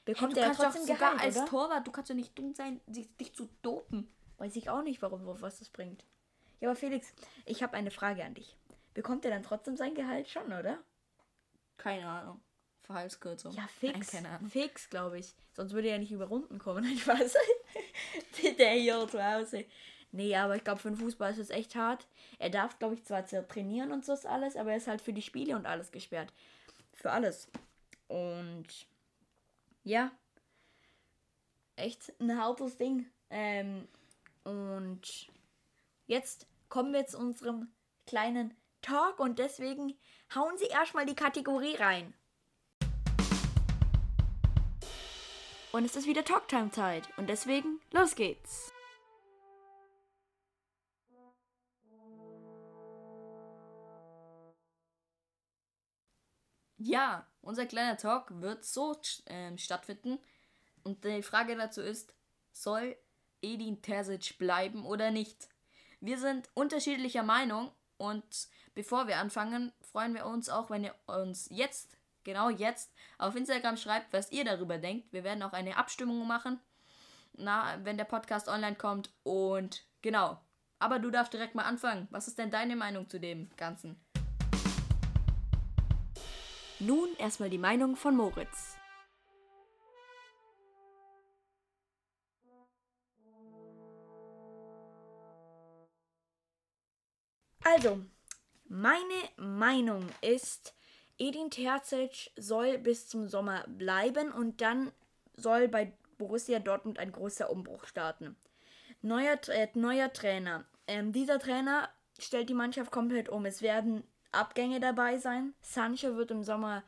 Bekommt 0.05 0.37
er 0.37 0.49
ja 0.49 0.55
trotzdem 0.55 0.83
sogar 0.83 1.15
Gehalt, 1.15 1.21
als 1.21 1.37
oder? 1.37 1.47
Torwart, 1.47 1.87
du 1.87 1.91
kannst 1.91 2.11
ja 2.11 2.15
nicht 2.15 2.39
dumm 2.39 2.55
sein, 2.55 2.81
dich 2.87 3.35
zu 3.35 3.49
dopen. 3.63 4.09
Weiß 4.39 4.55
ich 4.57 4.69
auch 4.69 4.83
nicht, 4.83 5.01
warum, 5.01 5.25
was 5.25 5.59
das 5.59 5.71
bringt. 5.71 6.05
Ja, 6.61 6.69
aber 6.69 6.77
Felix, 6.77 7.13
ich 7.47 7.63
habe 7.63 7.75
eine 7.75 7.91
Frage 7.91 8.25
an 8.25 8.35
dich. 8.35 8.57
Bekommt 8.93 9.25
er 9.25 9.31
dann 9.31 9.43
trotzdem 9.43 9.77
sein 9.77 9.95
Gehalt 9.95 10.29
schon, 10.29 10.47
oder? 10.47 10.79
Keine 11.77 12.07
Ahnung. 12.07 12.41
Verhaltskürzung. 12.83 13.53
Ja, 13.53 13.67
fix. 13.67 13.93
Nein, 13.93 14.07
keine 14.07 14.29
Ahnung. 14.29 14.51
Fix, 14.51 14.91
glaube 14.91 15.19
ich. 15.19 15.35
Sonst 15.53 15.73
würde 15.73 15.89
er 15.89 15.95
ja 15.95 15.99
nicht 15.99 16.13
über 16.13 16.27
Runden 16.27 16.59
kommen. 16.59 16.85
Nein, 16.85 16.99
Spaß. 16.99 17.35
Der 18.59 18.73
hier 18.73 19.09
zu 19.09 19.25
Hause. 19.25 19.65
Nee, 20.13 20.37
aber 20.37 20.55
ich 20.55 20.63
glaube, 20.63 20.81
für 20.81 20.89
einen 20.89 20.97
Fußball 20.97 21.33
ist 21.33 21.39
es 21.39 21.51
echt 21.51 21.75
hart. 21.75 22.07
Er 22.39 22.51
darf, 22.51 22.79
glaube 22.79 22.95
ich, 22.95 23.05
zwar 23.05 23.27
zwar 23.27 23.49
trainieren 23.49 23.91
und 23.91 24.05
so 24.05 24.13
ist 24.13 24.27
alles, 24.27 24.55
aber 24.55 24.71
er 24.71 24.77
ist 24.77 24.87
halt 24.87 25.01
für 25.01 25.13
die 25.13 25.23
Spiele 25.23 25.57
und 25.57 25.67
alles 25.67 25.91
gesperrt. 25.91 26.33
Für 26.93 27.11
alles. 27.11 27.49
Und 28.07 28.67
ja, 29.85 30.11
echt 31.77 32.13
ein 32.21 32.37
hartes 32.37 32.77
Ding. 32.77 33.07
Ähm, 33.31 33.87
und 34.43 35.31
jetzt 36.07 36.47
kommen 36.69 36.93
wir 36.93 37.07
zu 37.07 37.19
unserem 37.19 37.73
kleinen 38.07 38.57
Talk 38.83 39.19
und 39.19 39.39
deswegen 39.39 39.99
hauen 40.35 40.59
Sie 40.59 40.67
erstmal 40.67 41.07
die 41.07 41.15
Kategorie 41.15 41.77
rein. 41.77 42.15
Und 45.73 45.85
es 45.85 45.97
ist 45.97 46.07
wieder 46.07 46.25
Talktime-Zeit. 46.25 47.09
Und 47.17 47.29
deswegen, 47.29 47.81
los 47.91 48.15
geht's. 48.15 48.73
Ja, 56.77 57.27
unser 57.45 57.67
kleiner 57.67 57.97
Talk 57.97 58.41
wird 58.41 58.65
so 58.65 58.97
ähm, 59.27 59.59
stattfinden. 59.59 60.19
Und 60.83 61.05
die 61.05 61.23
Frage 61.23 61.57
dazu 61.57 61.81
ist, 61.81 62.15
soll 62.53 62.97
Edin 63.43 63.83
Terzic 63.83 64.39
bleiben 64.39 64.85
oder 64.85 65.11
nicht? 65.11 65.49
Wir 66.01 66.19
sind 66.19 66.51
unterschiedlicher 66.55 67.23
Meinung 67.23 67.71
und 67.97 68.49
bevor 68.75 69.07
wir 69.07 69.19
anfangen, 69.19 69.73
freuen 69.81 70.15
wir 70.15 70.27
uns 70.27 70.49
auch, 70.49 70.71
wenn 70.71 70.85
ihr 70.85 70.95
uns 71.07 71.49
jetzt, 71.51 71.97
genau 72.25 72.51
jetzt, 72.51 72.93
auf 73.19 73.35
Instagram 73.35 73.77
schreibt, 73.77 74.13
was 74.13 74.31
ihr 74.33 74.45
darüber 74.45 74.79
denkt. 74.79 75.13
Wir 75.13 75.25
werden 75.25 75.43
auch 75.43 75.53
eine 75.53 75.77
Abstimmung 75.77 76.27
machen, 76.27 76.61
na, 77.33 77.79
wenn 77.85 77.97
der 77.97 78.05
Podcast 78.05 78.49
online 78.49 78.77
kommt 78.77 79.11
und 79.23 79.85
genau. 80.03 80.39
Aber 80.79 80.99
du 80.99 81.11
darfst 81.11 81.33
direkt 81.33 81.55
mal 81.55 81.65
anfangen. 81.65 82.09
Was 82.11 82.29
ist 82.29 82.39
denn 82.39 82.51
deine 82.51 82.77
Meinung 82.77 83.09
zu 83.09 83.19
dem 83.19 83.49
Ganzen? 83.57 84.04
Nun 86.87 87.09
erstmal 87.17 87.49
die 87.49 87.59
Meinung 87.59 87.97
von 87.97 88.15
Moritz. 88.15 88.77
Also, 97.63 98.05
meine 98.69 99.03
Meinung 99.37 100.07
ist, 100.21 100.75
Edin 101.17 101.51
Terzic 101.51 102.31
soll 102.37 102.77
bis 102.77 103.09
zum 103.09 103.29
Sommer 103.29 103.65
bleiben 103.67 104.31
und 104.31 104.61
dann 104.61 104.93
soll 105.37 105.69
bei 105.69 105.97
Borussia 106.19 106.59
Dortmund 106.59 106.99
ein 106.99 107.13
großer 107.13 107.49
Umbruch 107.51 107.87
starten. 107.87 108.37
Neuer, 109.01 109.39
äh, 109.49 109.69
neuer 109.75 110.13
Trainer. 110.13 110.67
Ähm, 110.87 111.13
dieser 111.13 111.39
Trainer 111.39 111.89
stellt 112.19 112.51
die 112.51 112.55
Mannschaft 112.55 112.91
komplett 112.91 113.31
um. 113.31 113.47
Es 113.47 113.63
werden 113.63 114.05
Abgänge 114.35 114.81
dabei 114.81 115.19
sein. 115.19 115.55
Sancho 115.61 116.17
wird 116.17 116.31
im 116.31 116.43
Sommer, 116.43 116.83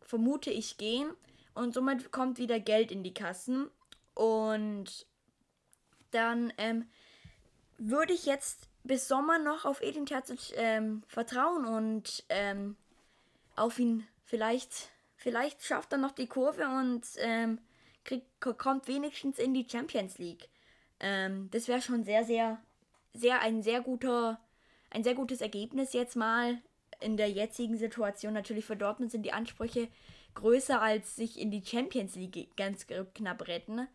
vermute 0.00 0.50
ich, 0.50 0.76
gehen. 0.76 1.10
Und 1.54 1.74
somit 1.74 2.10
kommt 2.10 2.38
wieder 2.38 2.58
Geld 2.60 2.90
in 2.90 3.02
die 3.02 3.14
Kassen. 3.14 3.70
Und 4.14 5.06
dann 6.10 6.52
ähm, 6.58 6.86
würde 7.78 8.12
ich 8.12 8.26
jetzt 8.26 8.68
bis 8.84 9.08
Sommer 9.08 9.38
noch 9.38 9.64
auf 9.64 9.80
Edin 9.80 10.06
Terzic 10.06 10.52
ähm, 10.56 11.02
vertrauen 11.08 11.64
und 11.64 12.24
ähm, 12.28 12.76
auf 13.56 13.78
ihn 13.78 14.06
vielleicht, 14.24 14.90
vielleicht 15.16 15.62
schafft 15.64 15.92
er 15.92 15.98
noch 15.98 16.12
die 16.12 16.26
Kurve 16.26 16.68
und 16.68 17.02
ähm, 17.16 17.58
kriegt, 18.04 18.26
kommt 18.58 18.86
wenigstens 18.86 19.38
in 19.38 19.54
die 19.54 19.66
Champions 19.68 20.18
League. 20.18 20.48
Ähm, 21.00 21.48
das 21.50 21.66
wäre 21.66 21.80
schon 21.80 22.04
sehr, 22.04 22.24
sehr, 22.24 22.60
sehr 23.14 23.40
ein 23.40 23.62
sehr 23.62 23.80
guter, 23.80 24.38
ein 24.90 25.02
sehr 25.02 25.14
gutes 25.14 25.40
Ergebnis 25.40 25.92
jetzt 25.94 26.14
mal 26.14 26.60
in 27.04 27.16
der 27.16 27.30
jetzigen 27.30 27.76
Situation. 27.76 28.32
Natürlich 28.32 28.64
für 28.64 28.76
Dortmund 28.76 29.12
sind 29.12 29.22
die 29.22 29.32
Ansprüche 29.32 29.88
größer 30.34 30.80
als 30.80 31.14
sich 31.14 31.38
in 31.38 31.50
die 31.50 31.64
Champions 31.64 32.16
League 32.16 32.56
ganz 32.56 32.86
knapp 32.86 33.46
retten. 33.46 33.86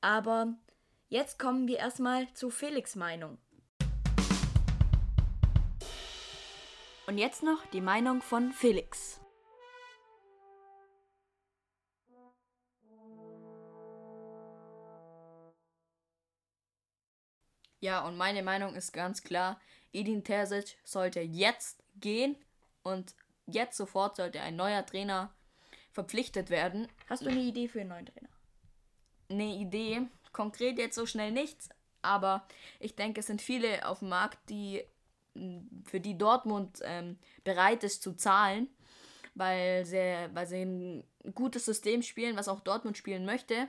Aber 0.00 0.54
jetzt 1.08 1.38
kommen 1.38 1.68
wir 1.68 1.78
erstmal 1.78 2.26
zu 2.32 2.50
Felix 2.50 2.96
Meinung. 2.96 3.38
Und 7.06 7.18
jetzt 7.18 7.42
noch 7.42 7.64
die 7.66 7.82
Meinung 7.82 8.22
von 8.22 8.52
Felix. 8.52 9.20
Ja, 17.80 18.06
und 18.08 18.16
meine 18.16 18.42
Meinung 18.42 18.74
ist 18.74 18.92
ganz 18.92 19.22
klar, 19.22 19.60
Edin 19.92 20.24
Terzic 20.24 20.78
sollte 20.84 21.20
jetzt 21.20 21.84
gehen 22.00 22.34
und 22.84 23.14
jetzt 23.46 23.76
sofort 23.76 24.16
sollte 24.16 24.40
ein 24.40 24.56
neuer 24.56 24.86
Trainer 24.86 25.34
verpflichtet 25.90 26.50
werden. 26.50 26.88
Hast 27.08 27.22
du 27.22 27.30
eine 27.30 27.40
Idee 27.40 27.68
für 27.68 27.80
einen 27.80 27.90
neuen 27.90 28.06
Trainer? 28.06 28.28
Eine 29.28 29.56
Idee, 29.56 30.02
konkret 30.32 30.78
jetzt 30.78 30.94
so 30.94 31.06
schnell 31.06 31.32
nichts, 31.32 31.68
aber 32.02 32.46
ich 32.78 32.94
denke, 32.94 33.20
es 33.20 33.26
sind 33.26 33.42
viele 33.42 33.88
auf 33.88 34.00
dem 34.00 34.10
Markt, 34.10 34.38
die 34.50 34.84
für 35.84 36.00
die 36.00 36.16
Dortmund 36.16 36.78
ähm, 36.84 37.18
bereit 37.42 37.82
ist 37.82 38.02
zu 38.02 38.12
zahlen, 38.12 38.68
weil 39.34 39.84
sie, 39.84 40.28
weil 40.32 40.46
sie 40.46 40.62
ein 40.62 41.04
gutes 41.34 41.64
System 41.64 42.02
spielen, 42.02 42.36
was 42.36 42.48
auch 42.48 42.60
Dortmund 42.60 42.96
spielen 42.96 43.24
möchte 43.24 43.68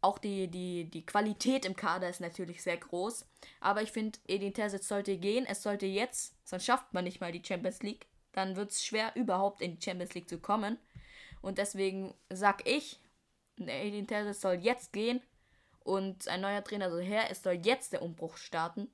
auch 0.00 0.18
die, 0.18 0.48
die, 0.48 0.84
die 0.84 1.04
Qualität 1.04 1.64
im 1.64 1.74
Kader 1.74 2.08
ist 2.08 2.20
natürlich 2.20 2.62
sehr 2.62 2.76
groß. 2.76 3.26
Aber 3.60 3.82
ich 3.82 3.92
finde, 3.92 4.18
Edin 4.26 4.54
Terzic 4.54 4.84
sollte 4.84 5.16
gehen. 5.18 5.46
Es 5.46 5.62
sollte 5.62 5.86
jetzt, 5.86 6.34
sonst 6.44 6.64
schafft 6.64 6.92
man 6.92 7.04
nicht 7.04 7.20
mal 7.20 7.32
die 7.32 7.44
Champions 7.44 7.82
League. 7.82 8.06
Dann 8.32 8.56
wird 8.56 8.70
es 8.70 8.84
schwer, 8.84 9.12
überhaupt 9.16 9.60
in 9.60 9.76
die 9.76 9.82
Champions 9.82 10.14
League 10.14 10.28
zu 10.28 10.38
kommen. 10.38 10.78
Und 11.40 11.58
deswegen 11.58 12.14
sag 12.30 12.66
ich, 12.68 13.00
Edin 13.56 14.06
Terzic 14.06 14.40
soll 14.40 14.54
jetzt 14.54 14.92
gehen 14.92 15.20
und 15.80 16.28
ein 16.28 16.40
neuer 16.40 16.62
Trainer 16.62 16.90
soll 16.90 17.02
her. 17.02 17.30
Es 17.30 17.42
soll 17.42 17.54
jetzt 17.54 17.92
der 17.92 18.02
Umbruch 18.02 18.36
starten. 18.36 18.88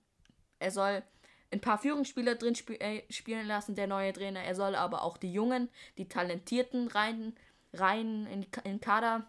Er 0.59 0.71
soll 0.71 1.03
ein 1.51 1.61
paar 1.61 1.79
Führungsspieler 1.79 2.37
drin 2.37 2.55
sp 2.57 2.81
äh, 2.81 3.03
spielen 3.11 3.47
lassen, 3.47 3.75
der 3.75 3.87
neue 3.87 4.13
Trainer. 4.13 4.41
Er 4.43 4.55
soll 4.55 4.75
aber 4.75 5.03
auch 5.03 5.19
die 5.19 5.33
Jungen, 5.33 5.69
die 5.99 6.09
Talentierten 6.09 6.89
rein, 6.89 7.37
rein 7.73 8.27
in 8.27 8.47
den 8.65 8.81
Kader 8.81 9.27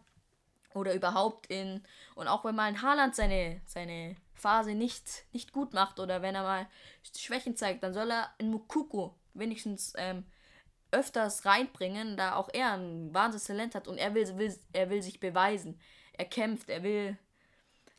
oder 0.75 0.93
überhaupt 0.93 1.47
in. 1.47 1.83
Und 2.15 2.27
auch 2.27 2.43
wenn 2.45 2.55
mal 2.55 2.63
ein 2.63 2.81
Haaland 2.81 3.15
seine, 3.15 3.61
seine 3.65 4.15
Phase 4.33 4.75
nicht, 4.75 5.25
nicht 5.31 5.51
gut 5.51 5.73
macht 5.73 5.99
oder 5.99 6.21
wenn 6.21 6.35
er 6.35 6.43
mal 6.43 6.67
Schwächen 7.17 7.55
zeigt, 7.55 7.83
dann 7.83 7.93
soll 7.93 8.11
er 8.11 8.29
in 8.37 8.51
Mukuku 8.51 9.11
wenigstens 9.33 9.93
ähm, 9.97 10.25
öfters 10.91 11.45
reinbringen, 11.45 12.17
da 12.17 12.35
auch 12.35 12.49
er 12.53 12.73
ein 12.73 13.13
wahnsinniges 13.13 13.47
Talent 13.47 13.75
hat 13.75 13.87
und 13.87 13.97
er 13.97 14.13
will, 14.13 14.37
will, 14.37 14.57
er 14.73 14.89
will 14.89 15.01
sich 15.01 15.19
beweisen. 15.19 15.79
Er 16.13 16.25
kämpft, 16.25 16.69
er 16.69 16.83
will. 16.83 17.17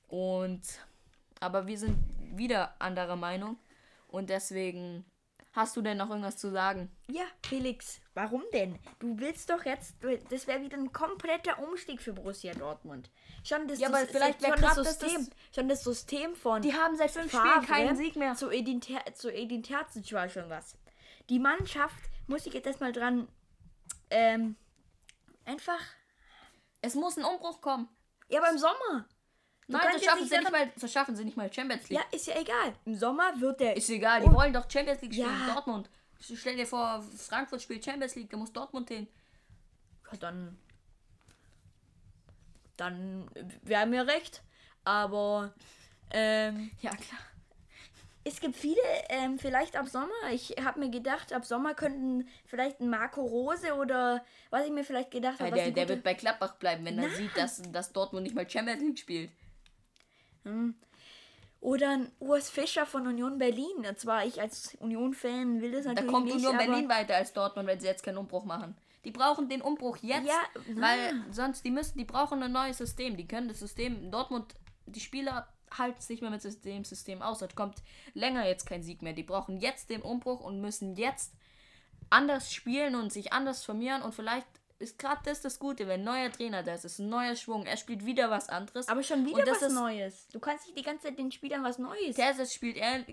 Und. 0.09 0.63
Aber 1.41 1.67
wir 1.67 1.79
sind 1.79 1.99
wieder 2.35 2.75
anderer 2.81 3.17
Meinung. 3.17 3.59
Und 4.09 4.31
deswegen 4.31 5.05
Hast 5.57 5.75
du 5.75 5.81
denn 5.81 5.97
noch 5.97 6.11
irgendwas 6.11 6.37
zu 6.37 6.51
sagen? 6.51 6.95
Ja, 7.09 7.25
Felix, 7.47 8.03
warum 8.13 8.45
denn? 8.53 8.79
Du 8.99 9.19
willst 9.19 9.49
doch 9.49 9.65
jetzt, 9.65 9.97
das 10.29 10.47
wäre 10.47 10.61
wieder 10.61 10.77
ein 10.77 10.93
kompletter 10.93 11.59
Umstieg 11.61 12.03
für 12.03 12.13
Borussia 12.13 12.53
Dortmund. 12.53 13.11
Schon 13.43 13.67
das, 13.67 13.81
ja, 13.81 13.89
aber 13.89 14.07
vielleicht 14.07 14.45
schon 14.45 14.61
das 14.61 14.75
System, 14.75 15.27
das, 15.27 15.55
schon 15.55 15.69
das 15.69 15.83
System 15.83 16.35
von 16.35 16.61
Die 16.61 16.75
haben 16.75 16.95
seit 16.99 17.11
fünf 17.11 17.33
Favre 17.33 17.63
Spielen 17.63 17.67
keinen 17.67 17.97
Sieg 17.97 18.17
mehr. 18.17 18.35
Zu 18.35 18.51
Edin, 18.51 18.83
Ter, 18.83 19.03
zu 19.15 19.33
Edin 19.33 19.63
Terzic 19.63 20.13
war 20.13 20.29
schon 20.29 20.51
was. 20.51 20.77
Die 21.31 21.39
Mannschaft, 21.39 22.05
muss 22.27 22.45
ich 22.45 22.53
jetzt 22.53 22.67
erstmal 22.67 22.93
dran, 22.93 23.27
ähm, 24.11 24.57
einfach... 25.47 25.81
Es 26.83 26.95
muss 26.95 27.17
ein 27.17 27.25
Umbruch 27.25 27.63
kommen. 27.63 27.89
Ja, 28.29 28.41
aber 28.43 28.51
im 28.51 28.59
Sommer. 28.59 29.09
Nein, 29.69 29.81
das 29.93 30.05
schaffen, 30.05 30.29
sie 30.29 30.39
nicht 30.39 30.53
mal, 30.53 30.73
das 30.81 30.93
schaffen 30.93 31.17
sie 31.17 31.25
nicht 31.25 31.37
mal 31.37 31.53
Champions 31.53 31.89
League. 31.89 31.99
Ja, 31.99 32.17
ist 32.17 32.27
ja 32.27 32.39
egal. 32.41 32.75
Im 32.85 32.95
Sommer 32.95 33.33
wird 33.41 33.61
der. 33.61 33.77
Ist 33.77 33.91
egal, 33.91 34.21
die 34.21 34.33
wollen 34.33 34.53
doch 34.53 34.71
Champions 34.71 35.03
League 35.03 35.13
spielen. 35.13 35.47
Ja. 35.47 35.55
Dortmund. 35.55 35.91
Stell 36.21 36.57
dir 36.57 36.67
vor, 36.67 37.05
Frankfurt 37.17 37.63
spielt 37.63 37.85
Champions 37.85 38.15
League, 38.15 38.31
da 38.31 38.37
muss 38.37 38.53
Dortmund 38.53 38.89
hin. 38.89 39.09
Ja, 40.11 40.19
dann. 40.19 40.59
Dann 42.77 43.29
wäre 43.63 43.87
mir 43.87 44.07
recht. 44.07 44.43
Aber. 44.85 45.53
Ähm, 46.11 46.71
ja, 46.81 46.91
klar. 46.91 47.21
Es 48.23 48.41
gibt 48.41 48.57
viele, 48.57 48.81
ähm, 49.09 49.39
vielleicht 49.39 49.77
ab 49.77 49.89
Sommer. 49.89 50.11
Ich 50.33 50.57
habe 50.61 50.81
mir 50.81 50.91
gedacht, 50.91 51.33
ab 51.33 51.45
Sommer 51.45 51.75
könnten 51.75 52.29
vielleicht 52.45 52.81
ein 52.81 52.91
Marco 52.91 53.23
Rose 53.23 53.75
oder 53.75 54.25
was 54.51 54.65
ich 54.65 54.73
mir 54.73 54.85
vielleicht 54.85 55.13
gedacht 55.13 55.39
habe. 55.39 55.51
Ja, 55.51 55.65
der, 55.65 55.71
der 55.71 55.89
wird 55.89 56.03
bei 56.03 56.15
Klappbach 56.15 56.57
bleiben, 56.57 56.85
wenn 56.85 56.99
er 56.99 57.09
sieht, 57.11 57.37
dass, 57.37 57.63
dass 57.71 57.93
Dortmund 57.93 58.25
nicht 58.25 58.35
mal 58.35 58.49
Champions 58.49 58.83
League 58.83 58.99
spielt. 58.99 59.31
Hm. 60.47 60.75
Oder 61.61 61.91
ein 61.91 62.13
Urs 62.21 62.49
Fischer 62.49 62.87
von 62.87 63.07
Union 63.07 63.39
Berlin. 63.39 63.85
Und 63.89 63.99
zwar 63.99 64.25
ich 64.25 64.41
als 64.41 64.77
Union-Fan 64.77 65.61
will 65.61 65.73
das 65.73 65.85
natürlich 65.85 66.07
Da 66.07 66.13
kommt 66.13 66.27
nicht, 66.27 66.37
Union 66.37 66.57
Berlin 66.57 66.89
weiter 66.89 67.17
als 67.17 67.33
Dortmund, 67.33 67.67
wenn 67.67 67.81
sie 67.81 67.87
jetzt 67.87 68.05
keinen 68.05 68.19
Umbruch 68.19 68.45
machen. 68.45 68.77
Die 69.05 69.11
brauchen 69.11 69.49
den 69.49 69.63
Umbruch 69.63 69.99
jetzt, 69.99 70.27
ja, 70.27 70.41
weil 70.75 71.25
sonst 71.31 71.65
die 71.65 71.71
müssen, 71.71 71.97
die 71.97 72.05
brauchen 72.05 72.43
ein 72.43 72.53
neues 72.53 72.79
System. 72.79 73.17
Die 73.17 73.27
können 73.27 73.49
das 73.49 73.61
System 73.61 74.11
Dortmund, 74.11 74.55
die 74.87 75.01
Spieler 75.01 75.49
halten 75.77 76.01
sich 76.01 76.21
mehr 76.21 76.31
mit 76.31 76.65
dem 76.65 76.85
System 76.85 77.23
aus. 77.23 77.39
Da 77.39 77.49
kommt 77.49 77.83
länger 78.15 78.47
jetzt 78.47 78.67
kein 78.67 78.83
Sieg 78.83 79.03
mehr. 79.03 79.13
Die 79.13 79.23
brauchen 79.23 79.59
jetzt 79.59 79.91
den 79.91 80.03
Umbruch 80.03 80.41
und 80.41 80.61
müssen 80.61 80.97
jetzt 80.97 81.35
anders 82.11 82.53
spielen 82.53 82.95
und 82.95 83.13
sich 83.13 83.33
anders 83.33 83.65
formieren 83.65 84.03
und 84.03 84.15
vielleicht 84.15 84.47
ist 84.79 84.99
gerade 84.99 85.21
das 85.25 85.41
das 85.41 85.59
Gute, 85.59 85.87
wenn 85.87 86.01
ein 86.01 86.05
neuer 86.05 86.31
Trainer 86.31 86.63
da 86.63 86.75
ist, 86.75 86.85
ist 86.85 86.99
ein 86.99 87.09
neuer 87.09 87.35
Schwung, 87.37 87.67
er 87.67 87.77
spielt 87.77 88.05
wieder 88.05 88.31
was 88.31 88.49
anderes. 88.49 88.89
Aber 88.89 89.03
schon 89.03 89.25
wieder 89.25 89.47
was 89.47 89.63
ist, 89.63 89.73
Neues. 89.73 90.29
Du 90.29 90.41
kannst 90.41 90.67
nicht 90.67 90.79
die 90.79 90.83
ganze 90.83 91.09
Zeit 91.09 91.19
den 91.19 91.33
Spielern 91.33 91.63
was 91.63 91.79
Neues. 91.79 92.17
Der 92.17 92.47
spielt 92.47 92.77
er 92.77 93.05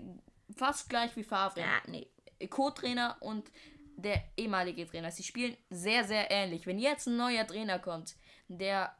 fast 0.56 0.88
gleich 0.88 1.16
wie 1.16 1.24
Favre. 1.24 1.60
Ja, 1.60 1.82
nee. 1.86 2.08
Co-Trainer 2.50 3.16
und 3.20 3.50
der 3.96 4.22
ehemalige 4.36 4.86
Trainer. 4.86 5.10
Sie 5.10 5.22
spielen 5.22 5.56
sehr, 5.70 6.04
sehr 6.04 6.30
ähnlich. 6.30 6.66
Wenn 6.66 6.78
jetzt 6.78 7.06
ein 7.06 7.16
neuer 7.16 7.46
Trainer 7.46 7.78
kommt, 7.78 8.16
der 8.48 8.96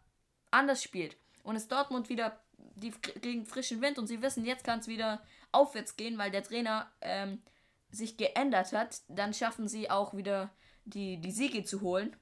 anders 0.51 0.83
spielt 0.83 1.17
und 1.43 1.57
es 1.57 1.69
Dortmund 1.69 2.09
wieder, 2.09 2.41
die 2.57 2.91
kriegen 2.91 3.45
frischen 3.45 3.83
Wind 3.83 3.99
und 3.99 4.07
sie 4.07 4.23
wissen, 4.23 4.45
jetzt 4.45 4.65
kann 4.65 4.79
es 4.79 4.89
wieder 4.89 5.23
aufwärts 5.53 5.97
gehen, 5.97 6.17
weil 6.17 6.31
der 6.31 6.43
Trainer 6.43 6.91
ähm, 7.01 7.43
sich 7.91 8.17
geändert 8.17 8.73
hat, 8.73 9.03
dann 9.09 9.35
schaffen 9.35 9.69
sie 9.69 9.91
auch 9.91 10.15
wieder 10.15 10.51
die, 10.85 11.21
die 11.21 11.31
Siege 11.31 11.65
zu 11.65 11.81
holen. 11.81 12.17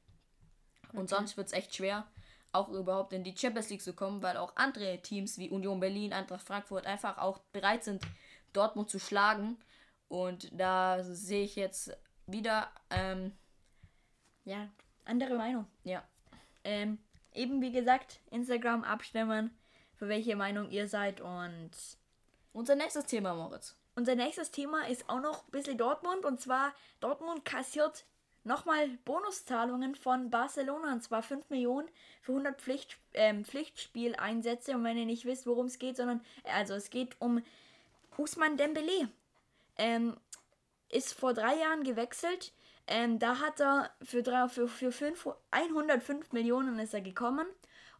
Und 0.93 1.09
sonst 1.09 1.37
wird 1.37 1.49
es 1.49 1.53
echt 1.53 1.75
schwer, 1.75 2.07
auch 2.53 2.69
überhaupt 2.69 3.13
in 3.13 3.25
die 3.25 3.37
Champions 3.37 3.71
League 3.71 3.83
zu 3.83 3.95
kommen, 3.95 4.23
weil 4.23 4.37
auch 4.37 4.57
andere 4.57 5.01
Teams 5.01 5.39
wie 5.39 5.51
Union 5.51 5.81
Berlin, 5.81 6.13
Eintracht 6.13 6.47
Frankfurt 6.47 6.87
einfach 6.87 7.19
auch 7.19 7.39
bereit 7.53 7.85
sind, 7.85 8.03
Dortmund 8.53 8.91
zu 8.91 8.99
schlagen. 8.99 9.59
Und 10.09 10.49
da 10.53 11.03
sehe 11.03 11.45
ich 11.45 11.57
jetzt 11.57 11.97
wieder, 12.27 12.71
ähm, 12.91 13.33
ja, 14.45 14.69
andere 15.05 15.37
Meinung. 15.37 15.67
Ja. 15.85 16.03
Ähm, 16.65 16.99
eben 17.33 17.61
wie 17.63 17.73
gesagt, 17.73 18.21
Instagram 18.31 18.85
abstimmen, 18.85 19.57
für 19.95 20.09
welche 20.09 20.37
Meinung 20.37 20.71
ihr 20.71 20.89
seid 20.89 21.21
und. 21.21 21.71
Unser 22.53 22.75
nächstes 22.75 23.07
Thema, 23.07 23.35
Moritz. 23.35 23.77
Unser 23.95 24.15
nächstes 24.15 24.51
Thema 24.51 24.87
ist 24.89 25.09
auch 25.09 25.21
noch 25.21 25.45
ein 25.45 25.51
bisschen 25.51 25.79
Dortmund 25.79 26.25
und 26.25 26.41
zwar 26.41 26.75
Dortmund 27.01 27.45
kassiert 27.45 28.05
nochmal 28.45 28.89
Bonuszahlungen 29.05 29.95
von 29.95 30.31
Barcelona 30.31 30.93
und 30.93 31.03
zwar 31.03 31.23
5 31.23 31.51
Millionen 31.51 31.89
für 32.21 32.33
100 32.33 32.61
Pflicht, 32.61 32.99
ähm, 33.15 33.45
Pflichtspieleinsätze 33.45 34.75
und 34.75 34.85
wenn 34.85 34.99
ihr 34.99 35.07
nicht 35.07 35.25
wisst, 35.25 35.47
worum 35.47 35.67
es 35.67 35.79
geht, 35.79 35.97
sondern 35.97 36.21
also 36.45 36.75
es 36.75 36.91
geht 36.91 37.17
um 37.21 37.43
Usman 38.17 38.57
Dembele. 38.57 39.09
ähm, 39.79 40.17
ist 40.93 41.15
vor 41.15 41.35
drei 41.35 41.57
Jahren 41.57 41.83
gewechselt. 41.83 42.53
Ähm, 42.87 43.19
da 43.19 43.41
hat 43.41 43.61
er 43.61 43.91
für, 44.03 44.23
drei, 44.23 44.49
für, 44.49 44.69
für 44.69 44.93
fünf, 44.93 45.29
105 45.51 46.33
Millionen 46.33 46.79
ist 46.79 46.95
er 46.95 47.01
gekommen. 47.01 47.47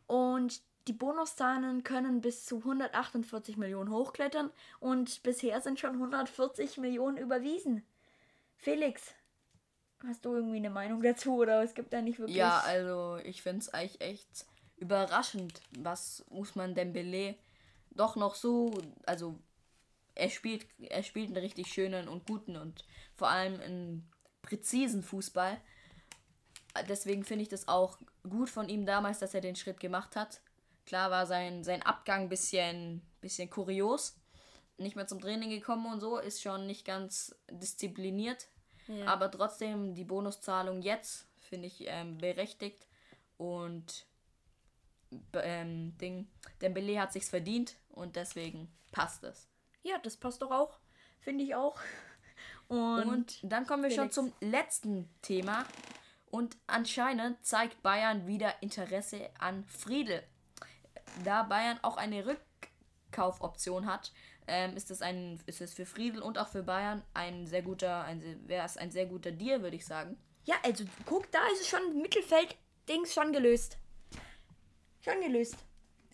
Und 0.07 0.61
die 0.89 0.93
Bonuszahlen 0.93 1.85
können 1.85 2.21
bis 2.21 2.45
zu 2.45 2.59
148 2.59 3.57
Millionen 3.57 3.91
hochklettern. 3.91 4.51
Und 4.81 5.23
bisher 5.23 5.61
sind 5.61 5.81
schon 5.81 5.95
140 5.95 6.79
Millionen 6.79 7.17
überwiesen. 7.17 7.83
Felix, 8.57 9.15
hast 10.07 10.25
du 10.25 10.35
irgendwie 10.35 10.57
eine 10.57 10.71
Meinung 10.71 11.03
dazu 11.03 11.37
oder 11.37 11.63
es 11.63 11.75
gibt 11.75 11.93
da 11.93 12.03
nicht 12.03 12.19
wirklich. 12.19 12.37
Ja, 12.37 12.61
also 12.61 13.19
ich 13.25 13.43
finde 13.43 13.61
es 13.61 13.69
eigentlich 13.73 14.01
echt 14.01 14.47
überraschend, 14.77 15.61
was 15.79 16.25
muss 16.31 16.55
man 16.55 16.75
Dembele 16.75 17.37
doch 17.91 18.17
noch 18.17 18.35
so, 18.35 18.73
also 19.07 19.39
er 20.15 20.29
spielt, 20.29 20.67
er 20.79 21.03
spielt 21.03 21.29
einen 21.29 21.37
richtig 21.37 21.73
schönen 21.73 22.09
und 22.09 22.27
guten 22.27 22.57
und 22.57 22.85
vor 23.15 23.29
allem 23.29 23.61
einen 23.61 24.11
präzisen 24.43 25.03
Fußball. 25.03 25.61
Deswegen 26.89 27.25
finde 27.25 27.43
ich 27.43 27.49
das 27.49 27.69
auch 27.69 27.99
gut 28.29 28.51
von 28.51 28.69
ihm 28.69 28.87
damals, 28.87 29.19
dass 29.19 29.35
er 29.35 29.41
den 29.41 29.57
Schritt 29.57 29.79
gemacht 29.79 30.17
hat. 30.17 30.41
Klar 30.87 31.11
war 31.11 31.27
sein, 31.27 31.65
sein 31.65 31.83
Abgang 31.83 32.23
ein 32.23 32.29
bisschen, 32.29 33.03
bisschen 33.21 33.51
kurios. 33.51 34.17
Nicht 34.79 34.97
mehr 34.97 35.07
zum 35.07 35.21
Training 35.21 35.51
gekommen 35.51 35.93
und 35.93 36.01
so, 36.01 36.19
ist 36.19 36.43
schon 36.43 36.67
nicht 36.67 36.85
ganz 36.85 37.37
diszipliniert. 37.51 38.49
Ja. 38.89 39.07
Aber 39.07 39.31
trotzdem 39.31 39.95
die 39.95 40.05
Bonuszahlung 40.05 40.83
jetzt 40.83 41.27
finde 41.41 41.69
ich 41.69 41.85
ähm, 41.87 42.19
berechtigt. 42.19 42.87
Und 43.37 44.07
ähm, 45.35 45.97
Ding, 45.99 46.29
Dembele 46.61 47.01
hat 47.01 47.13
sich's 47.13 47.29
verdient 47.29 47.77
und 47.91 48.17
deswegen 48.17 48.73
passt 48.93 49.25
es. 49.25 49.49
Ja, 49.83 49.99
das 49.99 50.17
passt 50.17 50.43
doch 50.43 50.51
auch. 50.51 50.79
Finde 51.21 51.45
ich 51.45 51.55
auch. 51.55 51.79
Und, 52.69 53.07
und, 53.07 53.39
dann 53.43 53.67
kommen 53.67 53.83
wir 53.83 53.91
Felix. 53.91 54.15
schon 54.15 54.31
zum 54.31 54.33
letzten 54.41 55.11
Thema. 55.21 55.67
Und 56.31 56.57
anscheinend 56.67 57.45
zeigt 57.45 57.83
Bayern 57.83 58.27
wieder 58.27 58.63
Interesse 58.63 59.29
an 59.39 59.65
Friedel. 59.65 60.23
Da 61.23 61.43
Bayern 61.43 61.79
auch 61.83 61.99
eine 61.99 62.25
Rückkaufoption 62.25 63.85
hat, 63.85 64.13
ähm, 64.47 64.77
ist 64.77 64.91
es 64.91 65.03
ein, 65.03 65.41
ist 65.47 65.61
es 65.61 65.75
für 65.75 65.87
Friedel 65.87 66.23
und 66.23 66.39
auch 66.39 66.49
für 66.49 66.63
Bayern 66.63 67.03
ein 67.15 67.47
sehr 67.47 67.63
guter, 67.63 68.05
ein, 68.05 68.43
wäre 68.47 68.67
es 68.67 68.77
ein 68.77 68.91
sehr 68.91 69.07
guter 69.07 69.31
Deal, 69.31 69.63
würde 69.63 69.77
ich 69.77 69.87
sagen. 69.87 70.17
Ja, 70.45 70.57
also 70.63 70.85
guck, 71.07 71.31
da 71.31 71.41
ist 71.53 71.61
es 71.63 71.69
schon 71.69 72.01
Mittelfeld-Dings 72.01 73.15
schon 73.15 73.33
gelöst. 73.33 73.79
Schon 75.01 75.21
gelöst. 75.21 75.57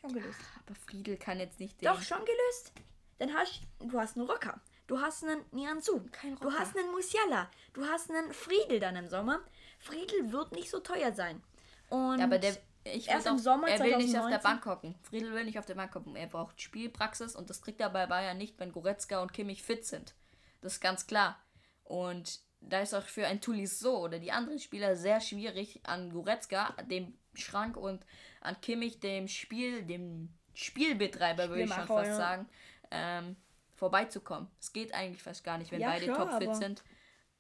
Schon 0.01 0.13
gelöst. 0.13 0.41
Aber 0.65 0.75
Friedel 0.75 1.17
kann 1.17 1.41
jetzt 1.41 1.61
nicht. 1.61 1.85
Doch, 1.85 2.01
schon 2.03 2.25
gelöst. 2.25 2.73
Dann 3.19 3.35
hast 3.35 3.63
du 3.81 3.99
hast 3.99 4.17
einen 4.17 4.27
Rocker. 4.27 4.61
Du 4.87 5.01
hast 5.01 5.25
einen 5.25 5.45
Nianzu. 5.53 6.05
Kein 6.13 6.35
Rocker. 6.35 6.45
Du 6.45 6.53
hast 6.59 6.77
einen 6.77 6.91
Musiala. 6.93 7.51
Du 7.75 7.85
hast 7.85 8.11
einen 8.11 8.33
Friedel 8.33 8.81
dann 8.81 8.97
im 8.97 9.09
Sommer. 9.09 9.41
Friedel 9.79 10.33
wird 10.33 10.53
nicht 10.53 10.71
so 10.71 10.81
teuer 10.81 11.13
sein. 11.13 11.43
Und 11.91 12.19
ja, 12.19 12.25
aber 12.25 12.39
der, 12.39 12.57
ich 12.95 13.09
erst 13.09 13.27
auch, 13.27 13.33
im 13.33 13.39
Sommer 13.39 13.69
Er 13.69 13.79
will 13.81 13.91
2019. 13.91 14.07
nicht 14.07 14.19
auf 14.19 14.31
der 14.31 14.49
Bank 14.49 14.67
hocken. 14.67 14.95
Friedel 15.03 15.33
will 15.33 15.45
nicht 15.45 15.59
auf 15.59 15.67
der 15.67 15.75
Bank 15.75 15.95
hocken. 15.95 16.17
Er 16.17 16.27
braucht 16.27 16.61
Spielpraxis 16.61 17.37
und 17.37 17.51
das 17.51 17.63
kriegt 17.63 17.81
er 17.81 17.91
bei 17.91 18.07
Bayern 18.07 18.39
nicht, 18.39 18.59
wenn 18.59 18.73
Goretzka 18.73 19.21
und 19.21 19.33
Kimmich 19.33 19.63
fit 19.63 19.85
sind. 19.85 20.15
Das 20.61 20.75
ist 20.75 20.81
ganz 20.81 21.07
klar. 21.07 21.39
Und 21.85 22.41
da 22.61 22.81
ist 22.81 22.95
auch 22.95 23.05
für 23.05 23.27
ein 23.27 23.41
Tuliso 23.41 23.99
oder 23.99 24.19
die 24.19 24.33
anderen 24.33 24.59
Spieler 24.59 24.97
sehr 24.97 25.21
schwierig 25.21 25.81
an 25.85 26.11
Goretzka, 26.11 26.75
dem 26.91 27.17
Schrank 27.35 27.77
und 27.77 28.05
an 28.41 28.61
Kimmich, 28.61 29.01
dem 29.01 29.29
Spiel, 29.29 29.85
dem 29.85 30.35
Spielbetreiber, 30.55 31.49
würde 31.49 31.63
ich 31.63 31.73
schon 31.73 31.87
fast 31.87 32.09
ja. 32.09 32.17
sagen, 32.17 32.49
ähm, 32.91 33.37
vorbeizukommen. 33.75 34.49
Es 34.61 34.73
geht 34.73 34.93
eigentlich 34.93 35.23
fast 35.23 35.45
gar 35.45 35.59
nicht, 35.59 35.71
wenn 35.71 35.81
ja, 35.81 35.91
beide 35.91 36.07
klar, 36.07 36.31
topfit 36.31 36.57
sind. 36.57 36.83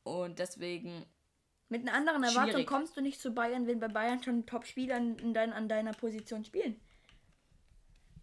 Und 0.04 0.38
deswegen. 0.38 1.04
Mit 1.68 1.82
einer 1.82 1.94
anderen 1.94 2.22
Erwartung 2.22 2.52
schwierig. 2.52 2.66
kommst 2.66 2.96
du 2.96 3.02
nicht 3.02 3.20
zu 3.20 3.32
Bayern, 3.32 3.66
wenn 3.66 3.80
bei 3.80 3.88
Bayern 3.88 4.22
schon 4.22 4.46
Top-Spieler 4.46 4.96
in 4.96 5.34
dein, 5.34 5.52
an 5.52 5.68
deiner 5.68 5.92
Position 5.92 6.44
spielen. 6.44 6.80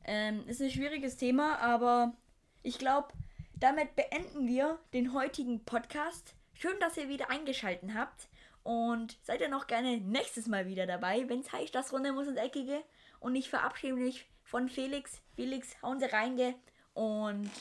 Ähm, 0.04 0.48
ist 0.48 0.62
ein 0.62 0.72
schwieriges 0.72 1.18
Thema, 1.18 1.60
aber 1.60 2.16
ich 2.64 2.80
glaube, 2.80 3.10
damit 3.56 3.96
beenden 3.96 4.48
wir 4.48 4.80
den 4.94 5.14
heutigen 5.14 5.64
Podcast. 5.64 6.36
Schön, 6.54 6.80
dass 6.80 6.98
ihr 6.98 7.10
wieder 7.10 7.30
eingeschaltet 7.30 7.94
habt. 7.94 8.28
Und 8.64 9.18
seid 9.22 9.42
ihr 9.42 9.50
noch 9.50 9.68
gerne 9.68 9.98
nächstes 9.98 10.48
Mal 10.48 10.66
wieder 10.66 10.88
dabei, 10.88 11.30
wenn 11.30 11.42
es 11.42 11.52
heißt, 11.52 11.76
das 11.76 11.94
Runde 11.94 12.14
muss 12.14 12.28
ins 12.28 12.40
Eckige. 12.40 12.84
Und 13.20 13.36
ich 13.36 13.50
verabschiede 13.50 13.94
mich 13.94 14.28
von 14.44 14.70
Felix. 14.70 15.22
Felix, 15.36 15.80
hauen 15.84 16.00
Sie 16.00 16.06
rein, 16.06 16.56
Und 16.96 17.52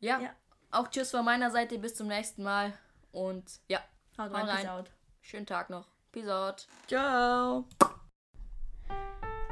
ja, 0.00 0.20
ja, 0.20 0.36
auch 0.70 0.88
tschüss 0.88 1.10
von 1.10 1.24
meiner 1.24 1.50
Seite. 1.50 1.78
Bis 1.78 1.94
zum 1.94 2.08
nächsten 2.08 2.42
Mal. 2.42 2.74
Und 3.12 3.60
ja, 3.68 3.80
haut 4.18 4.32
rein. 4.32 4.86
Schönen 5.22 5.46
Tag 5.46 5.70
noch. 5.70 5.86
Peace 6.12 6.28
out. 6.28 6.66
Ciao. 6.86 7.64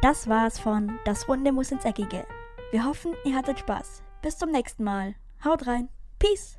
Das 0.02 0.28
war's 0.28 0.58
von 0.58 0.98
Das 1.04 1.28
Runde 1.28 1.52
muss 1.52 1.70
ins 1.70 1.84
Eckige. 1.84 2.26
Wir 2.70 2.84
hoffen, 2.84 3.14
ihr 3.24 3.34
hattet 3.34 3.60
Spaß. 3.60 4.02
Bis 4.20 4.36
zum 4.36 4.50
nächsten 4.50 4.84
Mal. 4.84 5.14
Haut 5.44 5.66
rein. 5.66 5.88
Peace. 6.18 6.58